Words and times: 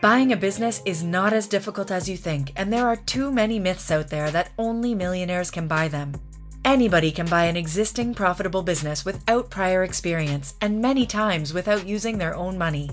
Buying 0.00 0.32
a 0.32 0.36
business 0.36 0.80
is 0.86 1.02
not 1.04 1.34
as 1.34 1.46
difficult 1.46 1.90
as 1.90 2.08
you 2.08 2.16
think, 2.16 2.52
and 2.56 2.72
there 2.72 2.86
are 2.86 2.96
too 2.96 3.30
many 3.30 3.58
myths 3.58 3.90
out 3.90 4.08
there 4.08 4.30
that 4.30 4.48
only 4.56 4.94
millionaires 4.94 5.50
can 5.50 5.68
buy 5.68 5.88
them. 5.88 6.14
Anybody 6.64 7.12
can 7.12 7.26
buy 7.26 7.44
an 7.44 7.56
existing 7.56 8.14
profitable 8.14 8.62
business 8.62 9.04
without 9.04 9.50
prior 9.50 9.84
experience, 9.84 10.54
and 10.62 10.80
many 10.80 11.04
times 11.04 11.52
without 11.52 11.86
using 11.86 12.16
their 12.16 12.34
own 12.34 12.56
money. 12.56 12.88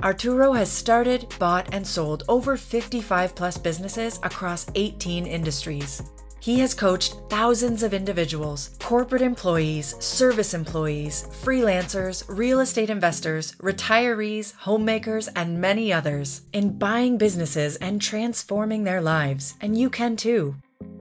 Arturo 0.00 0.52
has 0.52 0.70
started, 0.70 1.26
bought, 1.40 1.74
and 1.74 1.84
sold 1.84 2.22
over 2.28 2.56
55 2.56 3.34
plus 3.34 3.58
businesses 3.58 4.20
across 4.22 4.70
18 4.76 5.26
industries. 5.26 6.04
He 6.44 6.60
has 6.60 6.74
coached 6.74 7.14
thousands 7.30 7.82
of 7.82 7.94
individuals, 7.94 8.76
corporate 8.78 9.22
employees, 9.22 9.94
service 9.98 10.52
employees, 10.52 11.26
freelancers, 11.42 12.22
real 12.28 12.60
estate 12.60 12.90
investors, 12.90 13.54
retirees, 13.62 14.52
homemakers, 14.52 15.28
and 15.28 15.58
many 15.58 15.90
others 15.90 16.42
in 16.52 16.76
buying 16.76 17.16
businesses 17.16 17.76
and 17.76 17.98
transforming 17.98 18.84
their 18.84 19.00
lives, 19.00 19.54
and 19.62 19.78
you 19.78 19.88
can 19.88 20.16
too. 20.16 20.54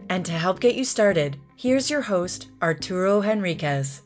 And 0.07 0.25
to 0.25 0.31
help 0.31 0.61
get 0.61 0.75
you 0.75 0.85
started, 0.85 1.35
here's 1.57 1.89
your 1.89 2.03
host, 2.03 2.47
Arturo 2.61 3.19
Henriquez. 3.19 4.01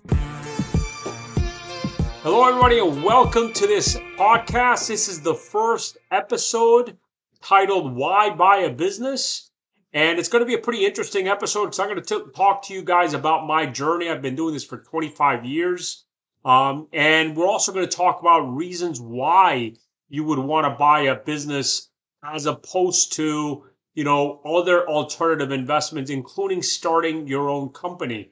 Hello, 2.24 2.48
everybody, 2.50 2.80
and 2.80 3.04
welcome 3.04 3.54
to 3.54 3.68
this 3.68 3.96
podcast. 4.18 4.88
This 4.88 5.08
is 5.08 5.22
the 5.22 5.36
first 5.36 6.00
episode 6.10 6.98
titled 7.44 7.96
Why 7.96 8.32
Buy 8.32 8.62
a 8.62 8.72
Business? 8.72 9.47
And 9.94 10.20
it's 10.20 10.30
going 10.30 10.42
to 10.42 10.46
be 10.46 10.54
a 10.54 10.60
pretty 10.60 10.86
interesting 10.86 11.28
episode 11.28 11.66
because 11.66 11.80
I'm 11.80 11.88
going 11.90 12.04
to 12.04 12.20
t- 12.20 12.32
talk 12.36 12.64
to 12.64 12.74
you 12.74 12.84
guys 12.84 13.14
about 13.14 13.48
my 13.48 13.66
journey. 13.66 14.10
I've 14.10 14.22
been 14.22 14.36
doing 14.36 14.54
this 14.54 14.66
for 14.66 14.78
25 14.78 15.46
years. 15.46 16.06
Um, 16.44 16.88
and 16.94 17.36
we're 17.36 17.48
also 17.48 17.74
going 17.74 17.88
to 17.88 17.98
talk 17.98 18.22
about 18.22 18.42
reasons 18.42 19.00
why 19.00 19.74
you 20.10 20.24
would 20.24 20.40
want 20.40 20.66
to 20.66 20.78
buy 20.78 21.02
a 21.02 21.16
business 21.16 21.90
as 22.24 22.46
opposed 22.46 23.14
to, 23.14 23.66
you 23.96 24.04
know, 24.04 24.42
other 24.46 24.88
alternative 24.88 25.52
investments, 25.52 26.10
including 26.10 26.62
starting 26.62 27.28
your 27.28 27.50
own 27.50 27.70
company. 27.70 28.32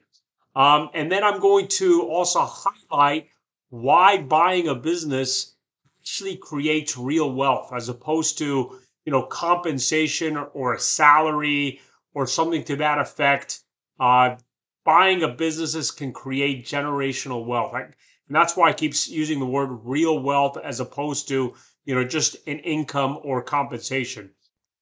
Um, 0.54 0.90
and 0.94 1.10
then 1.10 1.22
I'm 1.24 1.40
going 1.40 1.68
to 1.68 2.02
also 2.02 2.40
highlight 2.42 3.28
why 3.68 4.18
buying 4.18 4.68
a 4.68 4.74
business 4.74 5.54
actually 6.00 6.36
creates 6.36 6.96
real 6.96 7.32
wealth 7.32 7.72
as 7.74 7.88
opposed 7.88 8.38
to 8.38 8.78
you 9.06 9.12
know, 9.12 9.22
compensation 9.22 10.36
or 10.36 10.74
a 10.74 10.80
salary 10.80 11.80
or 12.12 12.26
something 12.26 12.64
to 12.64 12.76
that 12.76 12.98
effect. 12.98 13.60
Uh, 13.98 14.36
buying 14.84 15.22
a 15.22 15.28
businesses 15.28 15.90
can 15.90 16.12
create 16.12 16.66
generational 16.66 17.46
wealth. 17.46 17.74
and 17.74 17.94
that's 18.28 18.56
why 18.56 18.68
I 18.68 18.72
keep 18.72 18.94
using 19.06 19.38
the 19.38 19.46
word 19.46 19.68
real 19.84 20.18
wealth 20.18 20.58
as 20.58 20.80
opposed 20.80 21.28
to, 21.28 21.54
you 21.84 21.94
know, 21.94 22.04
just 22.04 22.36
an 22.48 22.58
income 22.58 23.20
or 23.22 23.42
compensation. 23.42 24.30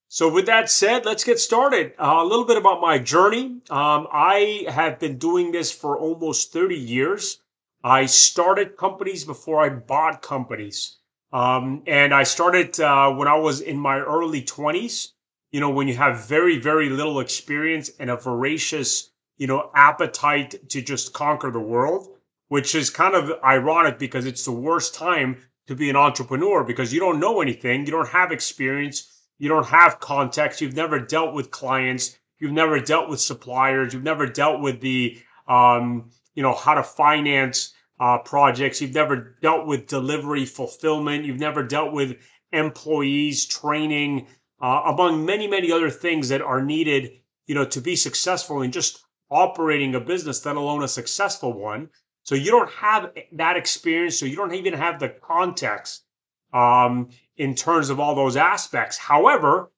So 0.08 0.33
with 0.33 0.47
that 0.47 0.70
said, 0.70 1.05
let's 1.05 1.25
get 1.25 1.39
started. 1.39 1.92
Uh, 1.98 2.17
a 2.19 2.25
little 2.25 2.45
bit 2.45 2.56
about 2.56 2.80
my 2.80 2.98
journey. 2.98 3.61
Um, 3.69 4.06
I 4.12 4.64
have 4.69 4.98
been 4.98 5.19
doing 5.19 5.52
this 5.52 5.70
for 5.70 5.98
almost 5.98 6.52
30 6.52 6.77
years. 6.77 7.41
I 7.83 8.06
started 8.06 8.78
companies 8.78 9.25
before 9.25 9.62
I 9.62 9.69
bought 9.69 10.22
companies. 10.22 10.98
Um, 11.34 11.82
and 11.88 12.14
I 12.14 12.22
started 12.22 12.78
uh, 12.78 13.10
when 13.10 13.27
I 13.27 13.34
was 13.34 13.60
in 13.60 13.77
my 13.77 13.98
early 13.98 14.40
20s. 14.40 15.08
You 15.50 15.60
know, 15.60 15.70
when 15.70 15.88
you 15.88 15.96
have 15.96 16.27
very, 16.27 16.58
very 16.58 16.88
little 16.88 17.18
experience 17.18 17.90
and 17.98 18.08
a 18.08 18.16
voracious, 18.16 19.10
you 19.36 19.48
know, 19.48 19.70
appetite 19.74 20.68
to 20.70 20.80
just 20.80 21.12
conquer 21.12 21.50
the 21.50 21.60
world, 21.60 22.08
which 22.48 22.77
is 22.77 22.88
kind 22.88 23.16
of 23.16 23.32
ironic 23.44 23.98
because 23.98 24.27
it's 24.27 24.44
the 24.44 24.52
worst 24.52 24.94
time 24.94 25.42
to 25.66 25.74
be 25.74 25.90
an 25.90 25.96
entrepreneur 25.96 26.62
because 26.62 26.92
you 26.92 27.00
don't 27.00 27.18
know 27.18 27.40
anything, 27.40 27.84
you 27.84 27.90
don't 27.90 28.08
have 28.08 28.30
experience, 28.30 29.24
you 29.38 29.48
don't 29.48 29.66
have 29.66 29.98
context, 29.98 30.61
you've 30.61 30.77
never 30.77 31.01
dealt 31.01 31.34
with 31.34 31.51
clients, 31.51 32.16
you've 32.39 32.52
never 32.52 32.78
dealt 32.78 33.08
with 33.08 33.20
suppliers, 33.20 33.92
you've 33.92 34.05
never 34.05 34.27
dealt 34.27 34.61
with 34.61 34.80
the, 34.80 35.20
um, 35.48 36.11
you 36.34 36.42
know, 36.42 36.55
how 36.55 36.74
to 36.74 36.83
finance 36.83 37.74
uh, 38.04 38.18
projects. 38.18 38.82
You've 38.82 38.92
never 38.92 39.34
dealt 39.40 39.66
with 39.66 39.86
delivery 39.86 40.44
fulfillment. 40.44 41.24
You've 41.24 41.40
never 41.40 41.62
dealt 41.62 41.94
with 41.94 42.18
employees 42.52 43.46
training, 43.46 44.26
uh, 44.60 44.82
among 44.84 45.24
many, 45.24 45.46
many 45.46 45.72
other 45.72 45.88
things 45.88 46.28
that 46.28 46.42
are 46.42 46.62
needed, 46.62 47.12
you 47.46 47.54
know, 47.54 47.64
to 47.64 47.80
be 47.80 47.96
successful 47.96 48.60
in 48.60 48.72
just 48.72 49.02
operating 49.30 49.94
a 49.94 50.00
business, 50.00 50.44
let 50.44 50.56
alone 50.56 50.82
a 50.82 50.88
successful 50.88 51.54
one. 51.54 51.88
So 52.24 52.34
you 52.34 52.50
don't 52.50 52.70
have 52.72 53.10
that 53.32 53.56
experience. 53.56 54.20
So 54.20 54.26
you 54.26 54.36
don't 54.36 54.54
even 54.54 54.74
have 54.74 55.00
the 55.00 55.08
context 55.08 56.04
um, 56.52 57.08
in 57.38 57.54
terms 57.54 57.88
of 57.88 58.00
all 58.00 58.14
those 58.14 58.36
aspects. 58.36 58.98
However, 58.98 59.70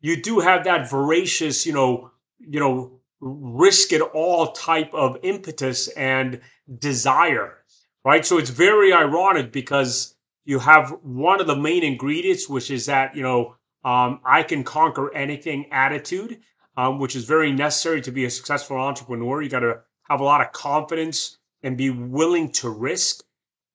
you 0.00 0.22
do 0.22 0.38
have 0.38 0.62
that 0.64 0.88
voracious, 0.88 1.66
you 1.66 1.72
know, 1.72 2.12
you 2.38 2.60
know, 2.60 3.00
risk 3.20 3.92
it 3.92 4.02
all 4.02 4.52
type 4.52 4.94
of 4.94 5.18
impetus 5.24 5.88
and 5.88 6.40
desire 6.78 7.58
right? 8.04 8.24
So 8.24 8.38
it's 8.38 8.50
very 8.50 8.92
ironic 8.92 9.52
because 9.52 10.14
you 10.44 10.58
have 10.58 10.90
one 11.02 11.40
of 11.40 11.46
the 11.46 11.56
main 11.56 11.84
ingredients, 11.84 12.48
which 12.48 12.70
is 12.70 12.86
that, 12.86 13.14
you 13.14 13.22
know, 13.22 13.56
um, 13.84 14.20
I 14.24 14.42
can 14.42 14.64
conquer 14.64 15.14
anything 15.14 15.66
attitude, 15.72 16.40
um, 16.76 16.98
which 16.98 17.16
is 17.16 17.24
very 17.24 17.52
necessary 17.52 18.00
to 18.02 18.12
be 18.12 18.24
a 18.24 18.30
successful 18.30 18.76
entrepreneur. 18.76 19.42
You 19.42 19.48
got 19.48 19.60
to 19.60 19.80
have 20.08 20.20
a 20.20 20.24
lot 20.24 20.40
of 20.40 20.52
confidence 20.52 21.38
and 21.62 21.76
be 21.76 21.90
willing 21.90 22.50
to 22.52 22.70
risk, 22.70 23.24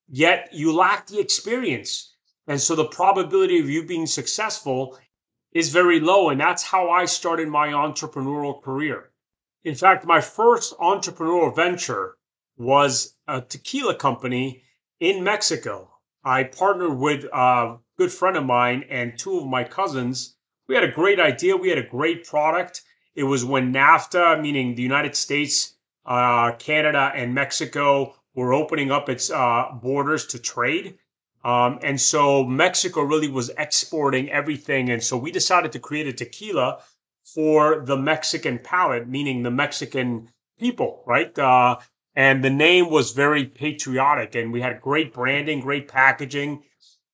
yet 0.10 0.50
you 0.54 0.74
lack 0.74 1.08
the 1.08 1.20
experience. 1.20 2.14
And 2.48 2.60
so 2.60 2.76
the 2.76 2.86
probability 2.86 3.60
of 3.60 3.70
you 3.70 3.86
being 3.86 4.08
successful 4.08 4.98
is 5.54 5.70
very 5.70 6.00
low. 6.00 6.30
And 6.30 6.40
that's 6.40 6.64
how 6.64 6.90
I 6.90 7.06
started 7.06 7.48
my 7.48 7.70
entrepreneurial 7.70 8.62
career. 8.62 9.12
In 9.64 9.76
fact, 9.76 10.06
my 10.06 10.22
first 10.22 10.78
entrepreneurial 10.78 11.54
venture 11.56 12.18
was 12.58 13.16
a 13.28 13.42
tequila 13.42 13.96
company 13.96 14.64
in 15.00 15.24
Mexico. 15.24 15.90
I 16.24 16.44
partnered 16.44 16.98
with 16.98 17.26
a 17.32 17.78
good 17.98 18.12
friend 18.12 18.36
of 18.36 18.46
mine 18.46 18.86
and 18.90 19.18
two 19.18 19.38
of 19.38 19.48
my 19.48 19.64
cousins. 19.64 20.36
We 20.68 20.76
had 20.76 20.84
a 20.84 20.92
great 20.92 21.20
idea. 21.20 21.56
We 21.56 21.70
had 21.70 21.78
a 21.78 21.88
great 21.88 22.26
product. 22.26 22.82
It 23.16 23.24
was 23.24 23.46
when 23.46 23.74
NAFTA, 23.74 24.42
meaning 24.42 24.76
the 24.76 24.82
United 24.84 25.16
States, 25.16 25.76
uh, 26.06 26.52
Canada, 26.54 27.12
and 27.16 27.34
Mexico, 27.34 28.16
were 28.36 28.54
opening 28.54 28.92
up 28.92 29.10
its 29.10 29.32
uh, 29.32 29.72
borders 29.82 30.28
to 30.28 30.40
trade. 30.40 30.98
Um, 31.44 31.80
and 31.82 32.00
so 32.00 32.44
Mexico 32.44 33.02
really 33.02 33.30
was 33.30 33.50
exporting 33.58 34.30
everything. 34.30 34.90
And 34.90 35.02
so 35.02 35.18
we 35.18 35.32
decided 35.32 35.72
to 35.72 35.80
create 35.80 36.08
a 36.08 36.14
tequila 36.14 36.80
for 37.24 37.84
the 37.86 37.98
Mexican 37.98 38.60
palate, 38.60 39.08
meaning 39.08 39.44
the 39.44 39.52
Mexican 39.52 40.30
people, 40.60 41.04
right? 41.06 41.38
Uh, 41.38 41.78
and 42.18 42.44
the 42.44 42.50
name 42.50 42.90
was 42.90 43.12
very 43.12 43.46
patriotic 43.46 44.34
and 44.34 44.52
we 44.52 44.60
had 44.60 44.82
great 44.82 45.14
branding 45.14 45.60
great 45.60 45.88
packaging. 45.88 46.64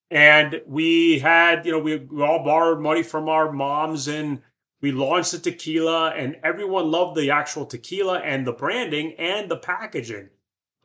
And 0.10 0.62
we 0.66 1.20
had 1.20 1.66
you 1.66 1.74
know 1.74 1.80
we, 1.80 1.98
we 1.98 2.24
all 2.24 2.44
borrowed 2.44 2.80
money 2.80 3.04
from 3.04 3.28
our 3.28 3.52
moms 3.52 4.08
and 4.08 4.42
we 4.82 4.94
launched 4.94 5.34
the 5.34 5.40
tequila 5.40 6.12
and 6.12 6.38
everyone 6.42 6.90
loved 6.90 7.18
the 7.18 7.32
actual 7.32 7.66
tequila 7.66 8.20
and 8.20 8.48
the 8.48 8.54
branding 8.54 9.16
and 9.20 9.52
the 9.52 9.58
packaging. 9.58 10.30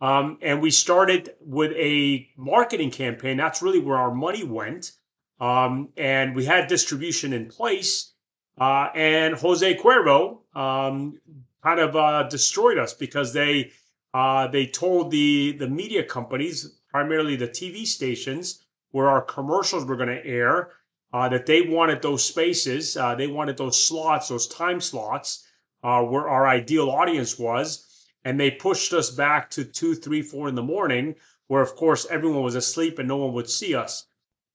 Um, 0.01 0.39
and 0.43 0.61
we 0.61 0.73
started 0.73 1.35
with 1.41 1.73
a 1.73 2.29
marketing 2.37 2.91
campaign. 2.91 3.37
That's 3.37 3.62
really 3.62 3.81
where 3.81 3.97
our 3.97 4.15
money 4.15 4.43
went. 4.43 4.93
Um, 5.41 5.91
and 5.97 6.35
we 6.35 6.45
had 6.45 6.67
distribution 6.67 7.33
in 7.33 7.47
place. 7.47 8.12
Uh, 8.61 8.89
and 8.97 9.35
jose 9.37 9.77
cuervo 9.77 10.39
um, 10.56 11.21
kind 11.62 11.79
of 11.79 11.95
uh, 11.95 12.25
destroyed 12.25 12.79
us 12.79 12.93
because 12.93 13.33
they 13.33 13.71
uh, 14.14 14.46
they 14.48 14.66
told 14.66 15.10
the 15.10 15.52
the 15.52 15.69
media 15.69 16.02
companies, 16.02 16.81
primarily 16.90 17.37
the 17.37 17.49
TV 17.49 17.87
stations, 17.87 18.64
where 18.90 19.08
our 19.08 19.22
commercials 19.22 19.84
were 19.84 19.96
going 19.96 20.08
to 20.08 20.25
air, 20.26 20.72
uh, 21.12 21.28
that 21.28 21.46
they 21.46 21.62
wanted 21.62 22.00
those 22.02 22.25
spaces, 22.25 22.96
uh, 22.96 23.14
they 23.14 23.26
wanted 23.26 23.56
those 23.56 23.82
slots, 23.82 24.28
those 24.28 24.46
time 24.46 24.81
slots, 24.81 25.46
uh, 25.82 26.02
where 26.02 26.28
our 26.28 26.46
ideal 26.46 26.90
audience 26.90 27.38
was, 27.38 28.06
and 28.25 28.38
they 28.38 28.50
pushed 28.50 28.93
us 28.93 29.10
back 29.10 29.50
to 29.50 29.64
two, 29.64 29.94
three, 29.94 30.22
four 30.22 30.49
in 30.49 30.54
the 30.54 30.62
morning, 30.62 31.14
where 31.46 31.62
of 31.62 31.76
course 31.76 32.06
everyone 32.06 32.43
was 32.43 32.54
asleep 32.54 32.99
and 32.99 33.08
no 33.08 33.16
one 33.16 33.32
would 33.32 33.49
see 33.49 33.75
us. 33.75 34.06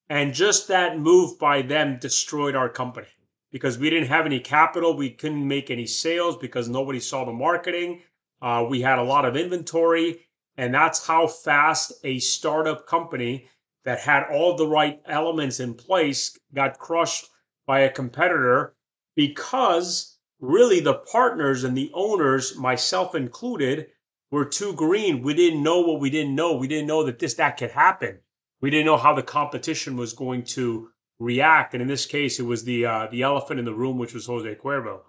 And 0.09 0.33
just 0.33 0.67
that 0.67 0.99
move 0.99 1.39
by 1.39 1.61
them 1.61 1.97
destroyed 1.99 2.55
our 2.55 2.69
company 2.69 3.07
because 3.51 3.77
we 3.77 3.89
didn't 3.89 4.09
have 4.09 4.25
any 4.25 4.39
capital, 4.39 4.95
we 4.95 5.11
couldn't 5.11 5.47
make 5.47 5.69
any 5.71 5.85
sales 5.85 6.37
because 6.37 6.67
nobody 6.67 6.99
saw 6.99 7.23
the 7.23 7.31
marketing 7.31 8.01
uh, 8.43 8.65
we 8.69 8.81
had 8.81 8.99
a 8.99 9.03
lot 9.03 9.23
of 9.23 9.37
inventory, 9.37 10.19
and 10.57 10.73
that's 10.73 11.07
how 11.07 11.25
fast 11.25 11.93
a 12.03 12.19
startup 12.19 12.85
company 12.85 13.47
that 13.85 13.99
had 13.99 14.23
all 14.29 14.55
the 14.55 14.67
right 14.67 15.01
elements 15.07 15.61
in 15.61 15.73
place 15.73 16.37
got 16.53 16.77
crushed 16.77 17.29
by 17.65 17.79
a 17.79 17.91
competitor 17.91 18.75
because 19.15 20.17
really 20.41 20.81
the 20.81 20.93
partners 20.93 21.63
and 21.63 21.75
the 21.75 21.89
owners, 21.93 22.57
myself 22.57 23.15
included, 23.15 23.87
were 24.29 24.45
too 24.45 24.73
green. 24.73 25.21
We 25.21 25.33
didn't 25.33 25.63
know 25.63 25.79
what 25.79 26.01
we 26.01 26.09
didn't 26.09 26.35
know. 26.35 26.57
We 26.57 26.67
didn't 26.67 26.87
know 26.87 27.05
that 27.05 27.19
this, 27.19 27.35
that 27.35 27.55
could 27.57 27.71
happen. 27.71 28.19
We 28.59 28.69
didn't 28.69 28.87
know 28.87 28.97
how 28.97 29.13
the 29.13 29.23
competition 29.23 29.95
was 29.95 30.11
going 30.11 30.43
to 30.55 30.89
react. 31.19 31.73
And 31.73 31.81
in 31.81 31.87
this 31.87 32.05
case, 32.05 32.39
it 32.39 32.43
was 32.43 32.65
the 32.65 32.85
uh, 32.85 33.07
the 33.09 33.21
elephant 33.21 33.59
in 33.59 33.65
the 33.65 33.73
room, 33.73 33.97
which 33.97 34.13
was 34.13 34.25
Jose 34.25 34.55
Cuervo. 34.55 35.01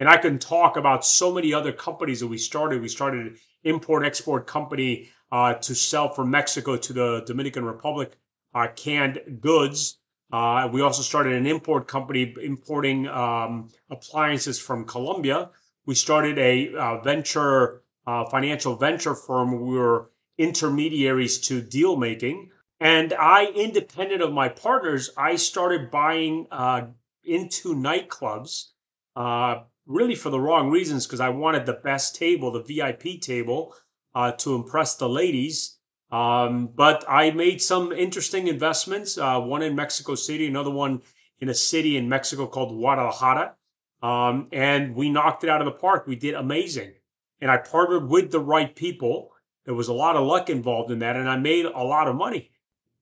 And 0.00 0.08
I 0.08 0.16
can 0.16 0.38
talk 0.38 0.76
about 0.76 1.04
so 1.04 1.32
many 1.32 1.52
other 1.52 1.72
companies 1.72 2.20
that 2.20 2.28
we 2.28 2.38
started. 2.38 2.80
We 2.80 2.88
started 2.88 3.26
an 3.26 3.36
import 3.64 4.04
export 4.04 4.46
company 4.46 5.10
uh, 5.32 5.54
to 5.54 5.74
sell 5.74 6.08
from 6.08 6.30
Mexico 6.30 6.76
to 6.76 6.92
the 6.92 7.22
Dominican 7.26 7.64
Republic 7.64 8.16
uh, 8.54 8.68
canned 8.74 9.20
goods. 9.40 9.98
Uh, 10.32 10.68
we 10.72 10.82
also 10.82 11.02
started 11.02 11.32
an 11.32 11.46
import 11.46 11.88
company 11.88 12.34
importing 12.42 13.08
um, 13.08 13.70
appliances 13.90 14.58
from 14.58 14.84
Colombia. 14.84 15.50
We 15.86 15.94
started 15.94 16.38
a 16.38 16.74
uh, 16.74 17.00
venture 17.00 17.82
uh, 18.06 18.24
financial 18.26 18.76
venture 18.76 19.14
firm. 19.14 19.66
We 19.66 19.76
were 19.76 20.10
intermediaries 20.38 21.40
to 21.48 21.60
deal 21.60 21.96
making. 21.96 22.50
And 22.80 23.12
I, 23.12 23.46
independent 23.46 24.22
of 24.22 24.32
my 24.32 24.48
partners, 24.48 25.10
I 25.16 25.36
started 25.36 25.90
buying 25.90 26.46
uh, 26.50 26.86
into 27.24 27.74
nightclubs, 27.74 28.66
uh, 29.18 29.64
really 29.84 30.14
for 30.14 30.30
the 30.30 30.38
wrong 30.40 30.70
reasons, 30.70 31.04
because 31.04 31.18
I 31.18 31.28
wanted 31.30 31.66
the 31.66 31.80
best 31.84 32.14
table, 32.14 32.52
the 32.52 32.62
VIP 32.62 33.20
table, 33.20 33.74
uh, 34.14 34.30
to 34.32 34.54
impress 34.54 34.94
the 34.94 35.08
ladies. 35.08 35.78
Um, 36.12 36.68
but 36.68 37.04
I 37.08 37.32
made 37.32 37.60
some 37.60 37.90
interesting 37.90 38.46
investments, 38.46 39.18
uh, 39.18 39.40
one 39.40 39.62
in 39.62 39.74
Mexico 39.74 40.14
City, 40.14 40.46
another 40.46 40.70
one 40.70 41.02
in 41.40 41.48
a 41.48 41.54
city 41.54 41.96
in 41.96 42.08
Mexico 42.08 42.46
called 42.46 42.78
Guadalajara. 42.78 43.56
Um, 44.00 44.46
and 44.52 44.94
we 44.94 45.10
knocked 45.10 45.42
it 45.42 45.50
out 45.50 45.60
of 45.60 45.64
the 45.64 45.72
park. 45.72 46.06
We 46.06 46.14
did 46.14 46.34
amazing. 46.34 46.94
And 47.40 47.50
I 47.50 47.56
partnered 47.56 48.08
with 48.08 48.30
the 48.30 48.40
right 48.40 48.74
people. 48.74 49.32
There 49.64 49.74
was 49.74 49.88
a 49.88 49.92
lot 49.92 50.14
of 50.14 50.26
luck 50.26 50.48
involved 50.48 50.92
in 50.92 51.00
that, 51.00 51.16
and 51.16 51.28
I 51.28 51.36
made 51.36 51.66
a 51.66 51.82
lot 51.82 52.06
of 52.06 52.14
money. 52.14 52.50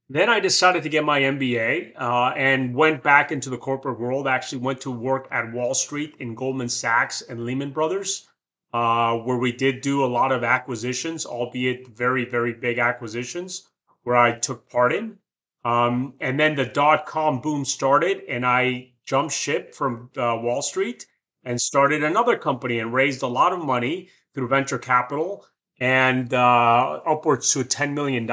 Then 0.08 0.31
I 0.31 0.38
decided 0.38 0.85
to 0.85 0.88
get 0.88 1.05
my 1.05 1.20
MBA 1.20 2.00
uh, 2.00 2.32
and 2.37 2.75
went 2.75 3.03
back 3.03 3.32
into 3.32 3.50
the 3.50 3.58
corporate 3.58 3.99
world. 3.99 4.29
Actually, 4.29 4.58
went 4.58 4.81
to 4.82 4.91
work 4.91 5.26
at 5.32 5.53
Wall 5.53 5.75
Street 5.75 6.14
in 6.20 6.37
Goldman 6.37 6.69
Sachs 6.69 7.23
and 7.23 7.44
Lehman 7.44 7.73
Brothers, 7.73 8.29
uh, 8.73 9.17
where 9.17 9.38
we 9.38 9.50
did 9.50 9.81
do 9.81 10.05
a 10.05 10.06
lot 10.06 10.31
of 10.31 10.44
acquisitions, 10.44 11.26
albeit 11.26 11.88
very, 11.88 12.25
very 12.25 12.53
big 12.53 12.79
acquisitions, 12.79 13.69
where 14.05 14.17
I 14.17 14.38
took 14.38 14.69
part 14.70 14.93
in. 14.93 15.19
Um, 15.64 16.14
and 16.20 16.38
then 16.38 16.55
the 16.55 16.67
dot 16.67 17.06
com 17.06 17.41
boom 17.41 17.64
started, 17.64 18.23
and 18.29 18.47
I 18.47 18.93
jumped 19.06 19.35
ship 19.35 19.75
from 19.75 20.11
uh, 20.17 20.38
Wall 20.41 20.62
Street 20.62 21.05
and 21.43 21.61
started 21.61 22.05
another 22.05 22.37
company 22.37 22.79
and 22.79 22.93
raised 22.93 23.23
a 23.23 23.26
lot 23.26 23.52
of 23.52 23.59
money 23.59 24.09
through 24.35 24.47
venture 24.47 24.79
capital 24.79 25.44
and 25.78 26.32
uh, 26.32 27.00
upwards 27.06 27.52
to 27.52 27.61
$10 27.61 27.93
million. 27.93 28.28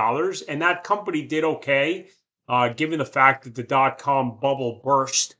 And 0.47 0.61
that 0.61 0.83
company 0.83 1.23
did 1.23 1.43
okay, 1.43 2.07
uh, 2.47 2.69
given 2.69 2.99
the 2.99 3.05
fact 3.05 3.43
that 3.43 3.55
the 3.55 3.63
dot 3.63 3.97
com 3.97 4.37
bubble 4.39 4.81
burst. 4.83 5.35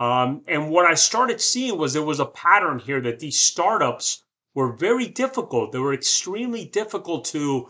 Um, 0.00 0.42
and 0.48 0.70
what 0.70 0.86
I 0.86 0.94
started 0.94 1.40
seeing 1.40 1.78
was 1.78 1.92
there 1.92 2.02
was 2.02 2.20
a 2.20 2.26
pattern 2.26 2.78
here 2.78 3.00
that 3.02 3.20
these 3.20 3.38
startups 3.38 4.24
were 4.54 4.72
very 4.72 5.06
difficult. 5.06 5.72
They 5.72 5.78
were 5.78 5.94
extremely 5.94 6.64
difficult 6.64 7.24
to 7.26 7.68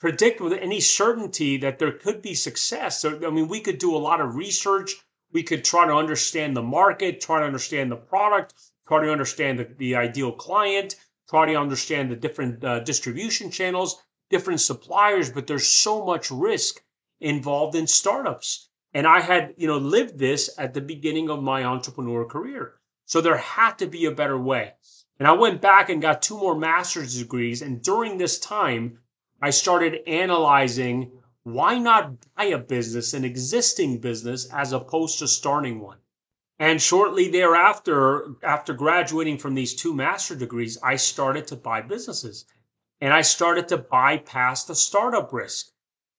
predict 0.00 0.40
with 0.40 0.52
any 0.52 0.80
certainty 0.80 1.56
that 1.58 1.78
there 1.78 1.92
could 1.92 2.22
be 2.22 2.34
success. 2.34 3.00
So, 3.00 3.20
I 3.26 3.30
mean, 3.30 3.48
we 3.48 3.60
could 3.60 3.78
do 3.78 3.94
a 3.94 3.98
lot 3.98 4.20
of 4.20 4.34
research. 4.34 4.94
We 5.32 5.42
could 5.42 5.64
try 5.64 5.86
to 5.86 5.94
understand 5.94 6.56
the 6.56 6.62
market, 6.62 7.20
try 7.20 7.40
to 7.40 7.46
understand 7.46 7.92
the 7.92 7.96
product, 7.96 8.54
try 8.88 9.04
to 9.04 9.12
understand 9.12 9.58
the, 9.58 9.68
the 9.78 9.94
ideal 9.96 10.32
client, 10.32 10.96
try 11.30 11.46
to 11.46 11.54
understand 11.54 12.10
the 12.10 12.16
different 12.16 12.64
uh, 12.64 12.80
distribution 12.80 13.52
channels, 13.52 14.02
different 14.30 14.60
suppliers, 14.60 15.30
but 15.30 15.46
there's 15.46 15.68
so 15.68 16.04
much 16.04 16.28
risk 16.28 16.82
involved 17.20 17.76
in 17.76 17.86
startups. 17.86 18.68
And 18.92 19.06
I 19.06 19.20
had, 19.20 19.54
you 19.56 19.68
know, 19.68 19.78
lived 19.78 20.18
this 20.18 20.50
at 20.58 20.74
the 20.74 20.80
beginning 20.80 21.30
of 21.30 21.40
my 21.40 21.62
entrepreneur 21.62 22.24
career. 22.24 22.80
So 23.06 23.20
there 23.20 23.36
had 23.36 23.78
to 23.78 23.86
be 23.86 24.06
a 24.06 24.10
better 24.10 24.36
way. 24.36 24.72
And 25.20 25.28
I 25.28 25.32
went 25.32 25.60
back 25.60 25.88
and 25.88 26.02
got 26.02 26.20
two 26.20 26.36
more 26.36 26.56
master's 26.56 27.16
degrees. 27.16 27.62
And 27.62 27.80
during 27.80 28.18
this 28.18 28.40
time, 28.40 28.98
I 29.40 29.50
started 29.50 30.02
analyzing 30.08 31.12
why 31.44 31.78
not 31.78 32.26
buy 32.36 32.46
a 32.46 32.58
business, 32.58 33.14
an 33.14 33.24
existing 33.24 34.00
business, 34.00 34.48
as 34.52 34.72
opposed 34.72 35.20
to 35.20 35.28
starting 35.28 35.80
one. 35.80 35.98
And 36.60 36.82
shortly 36.82 37.28
thereafter, 37.28 38.34
after 38.42 38.74
graduating 38.74 39.38
from 39.38 39.54
these 39.54 39.74
two 39.74 39.94
master 39.94 40.36
degrees, 40.36 40.76
I 40.82 40.96
started 40.96 41.46
to 41.46 41.56
buy 41.56 41.80
businesses 41.80 42.44
and 43.00 43.14
I 43.14 43.22
started 43.22 43.68
to 43.68 43.78
bypass 43.78 44.64
the 44.64 44.74
startup 44.74 45.32
risk. 45.32 45.70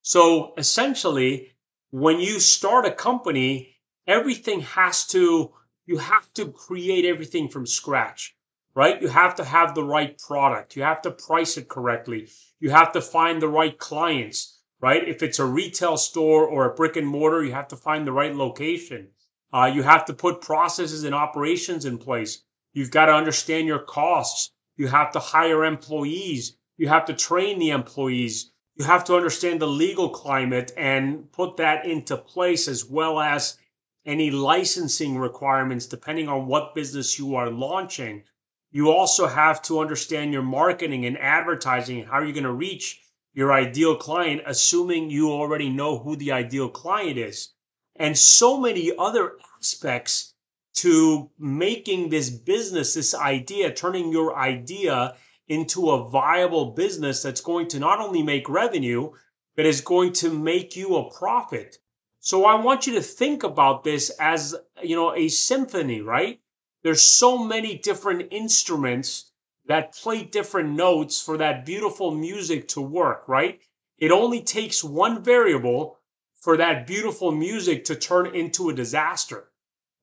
So 0.01 0.55
essentially, 0.57 1.53
when 1.91 2.19
you 2.19 2.39
start 2.39 2.87
a 2.87 2.91
company, 2.91 3.77
everything 4.07 4.61
has 4.61 5.05
to, 5.09 5.53
you 5.85 5.99
have 5.99 6.33
to 6.33 6.51
create 6.51 7.05
everything 7.05 7.47
from 7.47 7.67
scratch, 7.67 8.35
right? 8.73 8.99
You 8.99 9.09
have 9.09 9.35
to 9.35 9.43
have 9.43 9.75
the 9.75 9.83
right 9.83 10.17
product. 10.17 10.75
You 10.75 10.81
have 10.81 11.03
to 11.03 11.11
price 11.11 11.55
it 11.57 11.69
correctly. 11.69 12.29
You 12.59 12.71
have 12.71 12.93
to 12.93 13.01
find 13.01 13.39
the 13.39 13.47
right 13.47 13.77
clients, 13.77 14.59
right? 14.79 15.07
If 15.07 15.21
it's 15.21 15.37
a 15.37 15.45
retail 15.45 15.97
store 15.97 16.47
or 16.47 16.65
a 16.65 16.73
brick 16.73 16.95
and 16.95 17.05
mortar, 17.05 17.43
you 17.43 17.51
have 17.51 17.67
to 17.67 17.75
find 17.75 18.07
the 18.07 18.11
right 18.11 18.35
location 18.35 19.09
uh, 19.53 19.69
you 19.73 19.83
have 19.83 20.05
to 20.05 20.13
put 20.13 20.39
processes 20.39 21.03
and 21.03 21.13
operations 21.13 21.83
in 21.83 21.97
place. 21.97 22.43
You've 22.73 22.91
got 22.91 23.07
to 23.07 23.13
understand 23.13 23.67
your 23.67 23.79
costs. 23.79 24.51
You 24.77 24.87
have 24.87 25.11
to 25.11 25.19
hire 25.19 25.65
employees. 25.65 26.55
You 26.77 26.87
have 26.87 27.05
to 27.05 27.13
train 27.13 27.59
the 27.59 27.71
employees. 27.71 28.51
You 28.75 28.85
have 28.85 29.03
to 29.05 29.15
understand 29.15 29.61
the 29.61 29.67
legal 29.67 30.09
climate 30.09 30.71
and 30.77 31.29
put 31.33 31.57
that 31.57 31.85
into 31.85 32.15
place 32.15 32.69
as 32.69 32.85
well 32.85 33.19
as 33.19 33.57
any 34.05 34.31
licensing 34.31 35.17
requirements 35.17 35.85
depending 35.85 36.29
on 36.29 36.47
what 36.47 36.73
business 36.73 37.19
you 37.19 37.35
are 37.35 37.49
launching. 37.49 38.23
You 38.71 38.89
also 38.89 39.27
have 39.27 39.61
to 39.63 39.81
understand 39.81 40.31
your 40.31 40.43
marketing 40.43 41.05
and 41.05 41.17
advertising 41.17 42.05
How 42.05 42.13
are 42.13 42.23
you're 42.23 42.33
going 42.33 42.45
to 42.45 42.53
reach 42.53 43.01
your 43.33 43.51
ideal 43.51 43.97
client, 43.97 44.43
assuming 44.45 45.09
you 45.09 45.29
already 45.29 45.69
know 45.69 45.99
who 45.99 46.15
the 46.15 46.31
ideal 46.31 46.69
client 46.69 47.17
is 47.17 47.49
and 48.01 48.17
so 48.17 48.57
many 48.57 48.91
other 48.97 49.37
aspects 49.59 50.33
to 50.73 51.29
making 51.37 52.09
this 52.09 52.31
business, 52.31 52.95
this 52.95 53.13
idea, 53.13 53.71
turning 53.71 54.11
your 54.11 54.35
idea 54.35 55.15
into 55.47 55.91
a 55.91 56.09
viable 56.09 56.71
business 56.71 57.21
that's 57.21 57.41
going 57.41 57.67
to 57.67 57.79
not 57.79 57.99
only 57.99 58.23
make 58.23 58.49
revenue, 58.49 59.11
but 59.55 59.67
is 59.67 59.81
going 59.81 60.13
to 60.13 60.33
make 60.33 60.75
you 60.75 60.95
a 60.95 61.11
profit. 61.11 61.77
So 62.19 62.43
I 62.43 62.55
want 62.55 62.87
you 62.87 62.95
to 62.95 63.03
think 63.03 63.43
about 63.43 63.83
this 63.83 64.09
as, 64.19 64.55
you 64.81 64.95
know, 64.95 65.13
a 65.13 65.27
symphony, 65.27 66.01
right? 66.01 66.39
There's 66.81 67.03
so 67.03 67.37
many 67.37 67.77
different 67.77 68.29
instruments 68.31 69.31
that 69.67 69.93
play 69.93 70.23
different 70.23 70.71
notes 70.71 71.21
for 71.21 71.37
that 71.37 71.67
beautiful 71.67 72.09
music 72.15 72.67
to 72.69 72.81
work, 72.81 73.27
right? 73.27 73.61
It 73.99 74.11
only 74.11 74.41
takes 74.41 74.83
one 74.83 75.23
variable 75.23 75.99
for 76.41 76.57
that 76.57 76.87
beautiful 76.87 77.31
music 77.31 77.85
to 77.85 77.95
turn 77.95 78.35
into 78.35 78.69
a 78.69 78.73
disaster, 78.73 79.51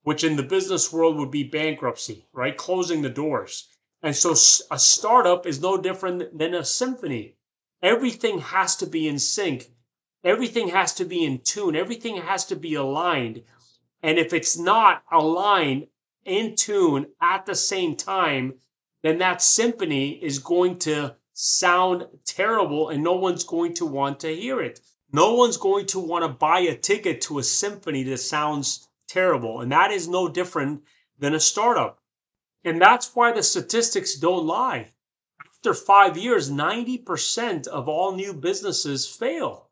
which 0.04 0.22
in 0.22 0.36
the 0.36 0.42
business 0.42 0.92
world 0.92 1.16
would 1.16 1.32
be 1.32 1.42
bankruptcy, 1.42 2.28
right? 2.32 2.56
Closing 2.56 3.02
the 3.02 3.10
doors. 3.10 3.68
And 4.02 4.14
so 4.14 4.32
a 4.70 4.78
startup 4.78 5.46
is 5.46 5.60
no 5.60 5.76
different 5.76 6.38
than 6.38 6.54
a 6.54 6.64
symphony. 6.64 7.36
Everything 7.82 8.38
has 8.38 8.76
to 8.76 8.86
be 8.86 9.08
in 9.08 9.18
sync. 9.18 9.68
Everything 10.22 10.68
has 10.68 10.94
to 10.94 11.04
be 11.04 11.24
in 11.24 11.40
tune. 11.40 11.74
Everything 11.74 12.16
has 12.16 12.44
to 12.46 12.56
be 12.56 12.74
aligned. 12.74 13.42
And 14.04 14.16
if 14.16 14.32
it's 14.32 14.56
not 14.56 15.02
aligned 15.10 15.88
in 16.24 16.54
tune 16.54 17.06
at 17.20 17.46
the 17.46 17.56
same 17.56 17.96
time, 17.96 18.54
then 19.02 19.18
that 19.18 19.42
symphony 19.42 20.10
is 20.10 20.38
going 20.38 20.78
to 20.80 21.16
sound 21.32 22.06
terrible 22.24 22.90
and 22.90 23.02
no 23.02 23.14
one's 23.14 23.44
going 23.44 23.74
to 23.74 23.86
want 23.86 24.20
to 24.20 24.34
hear 24.34 24.60
it. 24.60 24.80
No 25.12 25.34
one's 25.34 25.56
going 25.56 25.86
to 25.86 26.00
want 26.00 26.24
to 26.24 26.28
buy 26.28 26.60
a 26.60 26.76
ticket 26.76 27.22
to 27.22 27.38
a 27.38 27.42
symphony 27.42 28.02
that 28.04 28.18
sounds 28.18 28.88
terrible. 29.06 29.62
And 29.62 29.72
that 29.72 29.90
is 29.90 30.06
no 30.06 30.28
different 30.28 30.84
than 31.18 31.34
a 31.34 31.40
startup. 31.40 31.98
And 32.62 32.80
that's 32.80 33.16
why 33.16 33.32
the 33.32 33.42
statistics 33.42 34.16
don't 34.16 34.46
lie. 34.46 34.92
After 35.40 35.72
five 35.72 36.18
years, 36.18 36.50
90% 36.50 37.66
of 37.68 37.88
all 37.88 38.12
new 38.12 38.34
businesses 38.34 39.06
fail. 39.06 39.70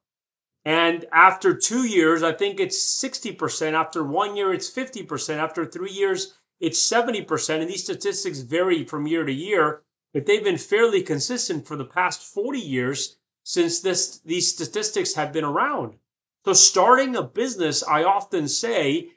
And 0.64 1.04
after 1.12 1.54
two 1.54 1.84
years, 1.84 2.22
I 2.22 2.32
think 2.32 2.58
it's 2.58 3.00
60%. 3.00 3.74
After 3.74 4.02
one 4.02 4.36
year, 4.36 4.52
it's 4.54 4.70
50%. 4.70 5.36
After 5.36 5.66
three 5.66 5.92
years, 5.92 6.38
it's 6.58 6.80
70%. 6.80 7.60
And 7.60 7.68
these 7.68 7.84
statistics 7.84 8.40
vary 8.40 8.84
from 8.84 9.06
year 9.06 9.24
to 9.24 9.32
year, 9.32 9.82
but 10.14 10.24
they've 10.24 10.42
been 10.42 10.58
fairly 10.58 11.02
consistent 11.02 11.66
for 11.66 11.76
the 11.76 11.84
past 11.84 12.22
40 12.22 12.58
years 12.58 13.16
since 13.48 13.78
this 13.78 14.18
these 14.24 14.52
statistics 14.52 15.14
have 15.14 15.32
been 15.32 15.44
around. 15.44 15.94
So 16.44 16.52
starting 16.52 17.14
a 17.14 17.22
business, 17.22 17.84
I 17.84 18.02
often 18.02 18.48
say, 18.48 19.12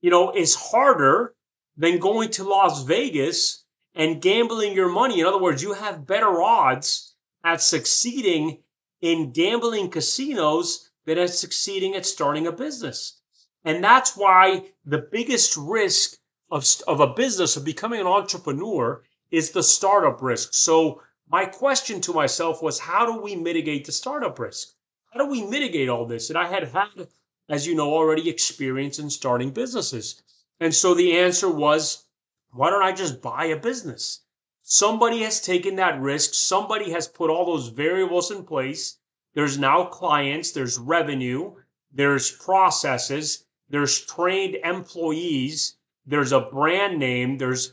you 0.00 0.10
know, 0.10 0.32
is 0.32 0.56
harder 0.56 1.36
than 1.76 2.00
going 2.00 2.30
to 2.30 2.42
Las 2.42 2.82
Vegas 2.82 3.64
and 3.94 4.20
gambling 4.20 4.72
your 4.72 4.88
money. 4.88 5.20
In 5.20 5.26
other 5.26 5.40
words, 5.40 5.62
you 5.62 5.72
have 5.72 6.04
better 6.04 6.42
odds 6.42 7.14
at 7.44 7.62
succeeding 7.62 8.60
in 9.02 9.32
gambling 9.32 9.88
casinos 9.88 10.90
than 11.04 11.18
at 11.18 11.30
succeeding 11.30 11.94
at 11.94 12.04
starting 12.04 12.48
a 12.48 12.52
business. 12.52 13.20
And 13.64 13.84
that's 13.84 14.16
why 14.16 14.72
the 14.84 15.06
biggest 15.12 15.56
risk 15.56 16.18
of, 16.50 16.66
of 16.88 16.98
a 16.98 17.14
business, 17.14 17.56
of 17.56 17.64
becoming 17.64 18.00
an 18.00 18.08
entrepreneur, 18.08 19.04
is 19.30 19.52
the 19.52 19.62
startup 19.62 20.20
risk. 20.22 20.54
So, 20.54 21.02
my 21.30 21.44
question 21.44 22.00
to 22.00 22.12
myself 22.12 22.60
was 22.60 22.80
how 22.80 23.06
do 23.06 23.20
we 23.20 23.36
mitigate 23.36 23.84
the 23.84 23.92
startup 23.92 24.38
risk? 24.40 24.74
How 25.12 25.20
do 25.20 25.26
we 25.30 25.44
mitigate 25.44 25.88
all 25.88 26.04
this? 26.04 26.28
And 26.28 26.36
I 26.36 26.48
had 26.48 26.64
had, 26.68 27.06
as 27.48 27.68
you 27.68 27.76
know, 27.76 27.92
already 27.94 28.28
experience 28.28 28.98
in 28.98 29.10
starting 29.10 29.52
businesses. 29.52 30.22
And 30.58 30.74
so 30.74 30.92
the 30.92 31.16
answer 31.16 31.48
was, 31.48 32.06
why 32.50 32.70
don't 32.70 32.82
I 32.82 32.90
just 32.90 33.22
buy 33.22 33.44
a 33.44 33.56
business? 33.56 34.22
Somebody 34.62 35.22
has 35.22 35.40
taken 35.40 35.76
that 35.76 36.00
risk. 36.00 36.34
Somebody 36.34 36.90
has 36.90 37.06
put 37.06 37.30
all 37.30 37.46
those 37.46 37.68
variables 37.68 38.32
in 38.32 38.44
place. 38.44 38.98
There's 39.34 39.56
now 39.56 39.84
clients, 39.84 40.50
there's 40.50 40.78
revenue, 40.78 41.54
there's 41.92 42.32
processes, 42.32 43.44
there's 43.68 44.04
trained 44.04 44.56
employees, 44.64 45.76
there's 46.04 46.32
a 46.32 46.40
brand 46.40 46.98
name, 46.98 47.38
there's 47.38 47.72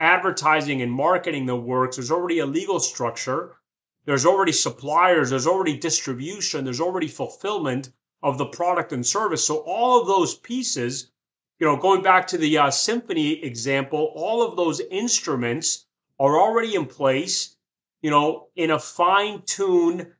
advertising 0.00 0.82
and 0.82 0.92
marketing 0.92 1.46
that 1.46 1.56
works. 1.56 1.96
There's 1.96 2.10
already 2.10 2.40
a 2.40 2.46
legal 2.46 2.80
structure. 2.80 3.56
There's 4.04 4.26
already 4.26 4.52
suppliers. 4.52 5.30
There's 5.30 5.46
already 5.46 5.78
distribution. 5.78 6.64
There's 6.64 6.80
already 6.80 7.08
fulfillment 7.08 7.90
of 8.22 8.38
the 8.38 8.46
product 8.46 8.92
and 8.92 9.06
service. 9.06 9.44
So 9.44 9.58
all 9.58 10.00
of 10.00 10.06
those 10.06 10.34
pieces, 10.34 11.10
you 11.58 11.66
know, 11.66 11.76
going 11.76 12.02
back 12.02 12.26
to 12.28 12.38
the 12.38 12.58
uh, 12.58 12.70
symphony 12.70 13.42
example, 13.44 14.12
all 14.14 14.42
of 14.42 14.56
those 14.56 14.80
instruments 14.80 15.86
are 16.18 16.38
already 16.38 16.74
in 16.74 16.86
place, 16.86 17.56
you 18.02 18.10
know, 18.10 18.48
in 18.56 18.70
a 18.70 18.78
fine 18.78 19.42
tuned 19.42 20.12